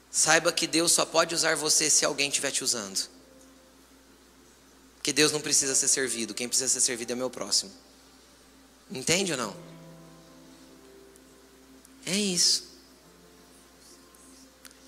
[0.08, 3.08] saiba que Deus só pode usar você se alguém estiver te usando.
[4.94, 7.72] Porque Deus não precisa ser servido, quem precisa ser servido é meu próximo.
[8.88, 9.56] Entende ou não?
[12.06, 12.72] É isso.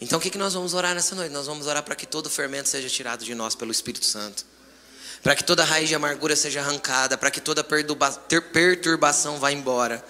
[0.01, 1.33] Então o que, que nós vamos orar nessa noite?
[1.33, 4.47] Nós vamos orar para que todo fermento seja tirado de nós pelo Espírito Santo.
[5.27, 10.01] Para que toda raiz de amargura seja arrancada, para que toda perturbação vá embora.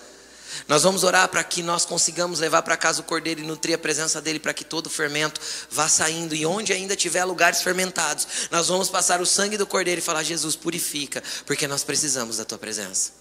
[0.68, 3.78] Nós vamos orar para que nós consigamos levar para casa o cordeiro e nutrir a
[3.78, 5.40] presença dele, para que todo fermento
[5.70, 6.34] vá saindo.
[6.34, 10.22] E onde ainda tiver lugares fermentados, nós vamos passar o sangue do cordeiro e falar:
[10.22, 13.12] Jesus, purifica, porque nós precisamos da tua presença.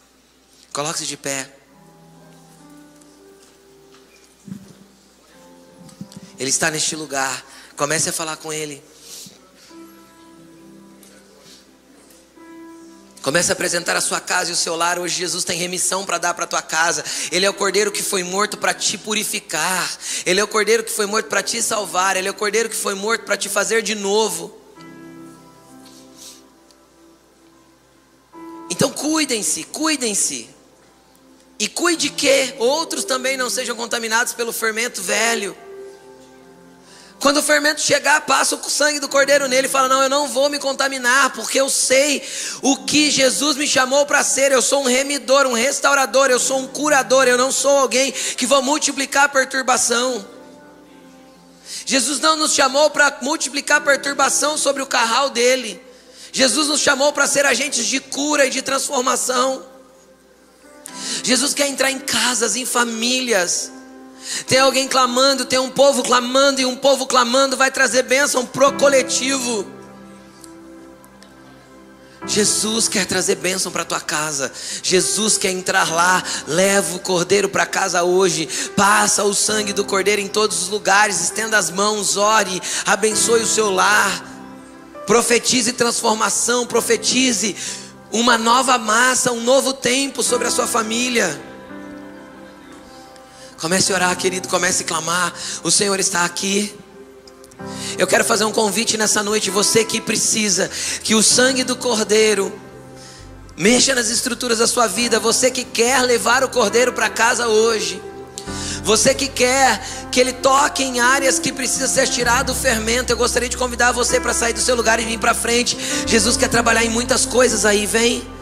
[0.73, 1.49] Coloque-se de pé.
[6.37, 7.41] Ele está neste lugar.
[7.77, 8.83] Comece a falar com Ele.
[13.25, 14.99] Comece a apresentar a sua casa e o seu lar.
[14.99, 17.03] Hoje Jesus tem remissão para dar para a tua casa.
[17.31, 19.97] Ele é o cordeiro que foi morto para te purificar.
[20.27, 22.15] Ele é o cordeiro que foi morto para te salvar.
[22.15, 24.55] Ele é o cordeiro que foi morto para te fazer de novo.
[28.69, 30.47] Então cuidem-se, cuidem-se.
[31.57, 35.57] E cuide que outros também não sejam contaminados pelo fermento velho.
[37.25, 40.27] Quando o fermento chegar, passa o sangue do cordeiro nele e fala: Não, eu não
[40.27, 42.21] vou me contaminar, porque eu sei
[42.61, 44.51] o que Jesus me chamou para ser.
[44.51, 48.45] Eu sou um remidor, um restaurador, eu sou um curador, eu não sou alguém que
[48.45, 50.23] vou multiplicar a perturbação.
[51.83, 55.81] Jesus não nos chamou para multiplicar perturbação sobre o carral dele.
[56.31, 59.65] Jesus nos chamou para ser agentes de cura e de transformação.
[61.23, 63.71] Jesus quer entrar em casas, em famílias.
[64.47, 68.73] Tem alguém clamando, tem um povo clamando, e um povo clamando vai trazer bênção pro
[68.73, 69.75] coletivo.
[72.27, 74.51] Jesus quer trazer bênção para tua casa.
[74.81, 76.23] Jesus quer entrar lá.
[76.47, 78.47] Leva o cordeiro para casa hoje.
[78.75, 81.21] Passa o sangue do cordeiro em todos os lugares.
[81.21, 84.33] Estenda as mãos, ore, abençoe o seu lar.
[85.05, 87.55] Profetize transformação, profetize
[88.11, 91.39] uma nova massa, um novo tempo sobre a sua família.
[93.57, 95.33] Comece a orar, querido, comece a clamar.
[95.63, 96.73] O Senhor está aqui.
[97.97, 100.69] Eu quero fazer um convite nessa noite, você que precisa
[101.03, 102.51] que o sangue do Cordeiro
[103.55, 108.01] mexa nas estruturas da sua vida, você que quer levar o Cordeiro para casa hoje.
[108.83, 113.17] Você que quer que ele toque em áreas que precisa ser tirado o fermento, eu
[113.17, 115.75] gostaria de convidar você para sair do seu lugar e vir para frente.
[116.05, 118.34] Jesus quer trabalhar em muitas coisas aí, vem.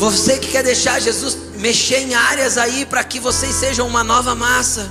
[0.00, 4.34] Você que quer deixar Jesus mexer em áreas aí para que vocês sejam uma nova
[4.34, 4.90] massa.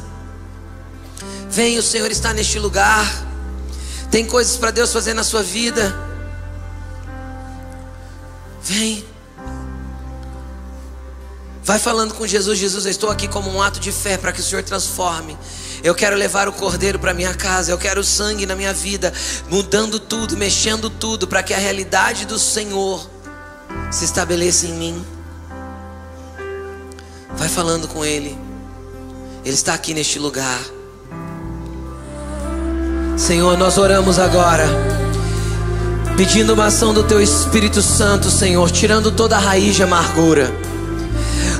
[1.49, 3.07] Vem, o Senhor está neste lugar.
[4.11, 5.95] Tem coisas para Deus fazer na sua vida.
[8.61, 9.03] Vem.
[11.63, 14.41] Vai falando com Jesus, Jesus, eu estou aqui como um ato de fé para que
[14.41, 15.35] o Senhor transforme.
[15.83, 19.11] Eu quero levar o cordeiro para minha casa, eu quero o sangue na minha vida,
[19.49, 23.09] mudando tudo, mexendo tudo, para que a realidade do Senhor
[23.91, 25.05] se estabeleça em mim.
[27.35, 28.37] Vai falando com Ele,
[29.45, 30.59] Ele está aqui neste lugar.
[33.17, 34.65] Senhor, nós oramos agora,
[36.15, 40.69] pedindo uma ação do Teu Espírito Santo, Senhor, tirando toda a raiz de amargura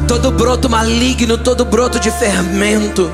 [0.10, 3.12] todo broto maligno, todo broto de fermento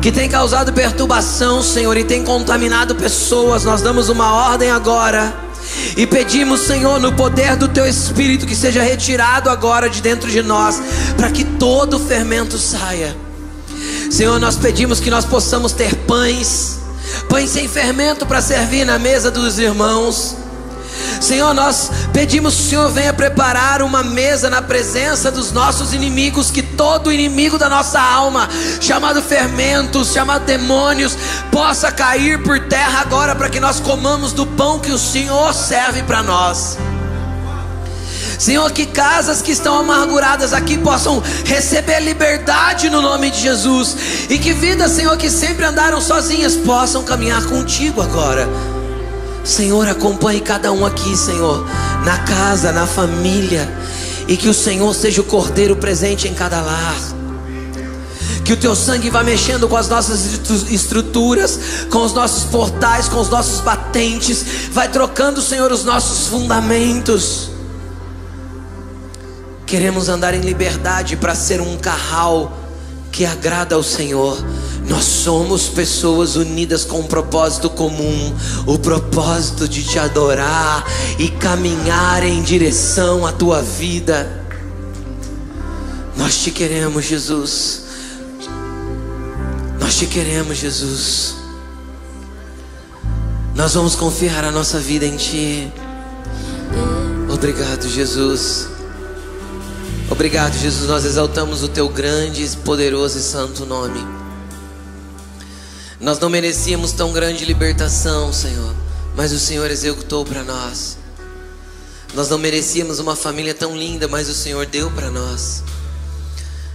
[0.00, 3.64] que tem causado perturbação, Senhor, e tem contaminado pessoas.
[3.64, 5.34] Nós damos uma ordem agora
[5.96, 10.42] e pedimos, Senhor, no poder do Teu Espírito, que seja retirado agora de dentro de
[10.42, 10.80] nós,
[11.16, 13.16] para que todo fermento saia.
[14.10, 16.80] Senhor, nós pedimos que nós possamos ter pães,
[17.28, 20.36] pães sem fermento para servir na mesa dos irmãos.
[21.24, 26.50] Senhor, nós pedimos que o Senhor venha preparar uma mesa na presença dos nossos inimigos,
[26.50, 28.46] que todo inimigo da nossa alma,
[28.78, 31.16] chamado fermentos, chamado demônios,
[31.50, 36.02] possa cair por terra agora para que nós comamos do pão que o Senhor serve
[36.02, 36.76] para nós.
[38.38, 43.96] Senhor, que casas que estão amarguradas aqui possam receber liberdade no nome de Jesus.
[44.28, 48.73] E que vidas, Senhor, que sempre andaram sozinhas possam caminhar contigo agora.
[49.44, 51.66] Senhor, acompanhe cada um aqui, Senhor,
[52.04, 53.70] na casa, na família.
[54.26, 56.96] E que o Senhor seja o cordeiro presente em cada lar.
[58.42, 60.40] Que o teu sangue vá mexendo com as nossas
[60.70, 61.58] estruturas,
[61.90, 67.50] com os nossos portais, com os nossos batentes, vai trocando, Senhor, os nossos fundamentos.
[69.66, 72.52] Queremos andar em liberdade para ser um carral
[73.10, 74.36] que agrada ao Senhor.
[74.88, 78.34] Nós somos pessoas unidas com um propósito comum,
[78.66, 80.84] o propósito de te adorar
[81.18, 84.44] e caminhar em direção à tua vida.
[86.16, 87.82] Nós te queremos, Jesus.
[89.80, 91.34] Nós te queremos, Jesus.
[93.54, 95.72] Nós vamos confiar a nossa vida em Ti.
[97.32, 98.66] Obrigado, Jesus.
[100.10, 100.88] Obrigado, Jesus.
[100.88, 104.23] Nós exaltamos o Teu grande, poderoso e santo nome.
[106.04, 108.76] Nós não merecíamos tão grande libertação, Senhor,
[109.16, 110.98] mas o Senhor executou para nós.
[112.12, 115.62] Nós não merecíamos uma família tão linda, mas o Senhor deu para nós.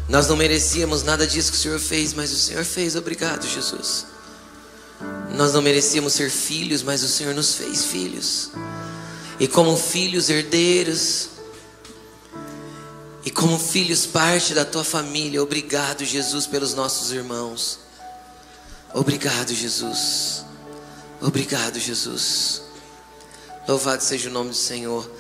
[0.07, 2.95] Nós não merecíamos nada disso que o Senhor fez, mas o Senhor fez.
[2.95, 4.07] Obrigado, Jesus.
[5.35, 8.49] Nós não merecíamos ser filhos, mas o Senhor nos fez filhos.
[9.39, 11.29] E como filhos herdeiros,
[13.23, 17.88] e como filhos parte da tua família, obrigado, Jesus, pelos nossos irmãos.
[18.93, 20.45] Obrigado, Jesus.
[21.21, 22.63] Obrigado, Jesus.
[23.67, 25.09] Louvado seja o nome do Senhor.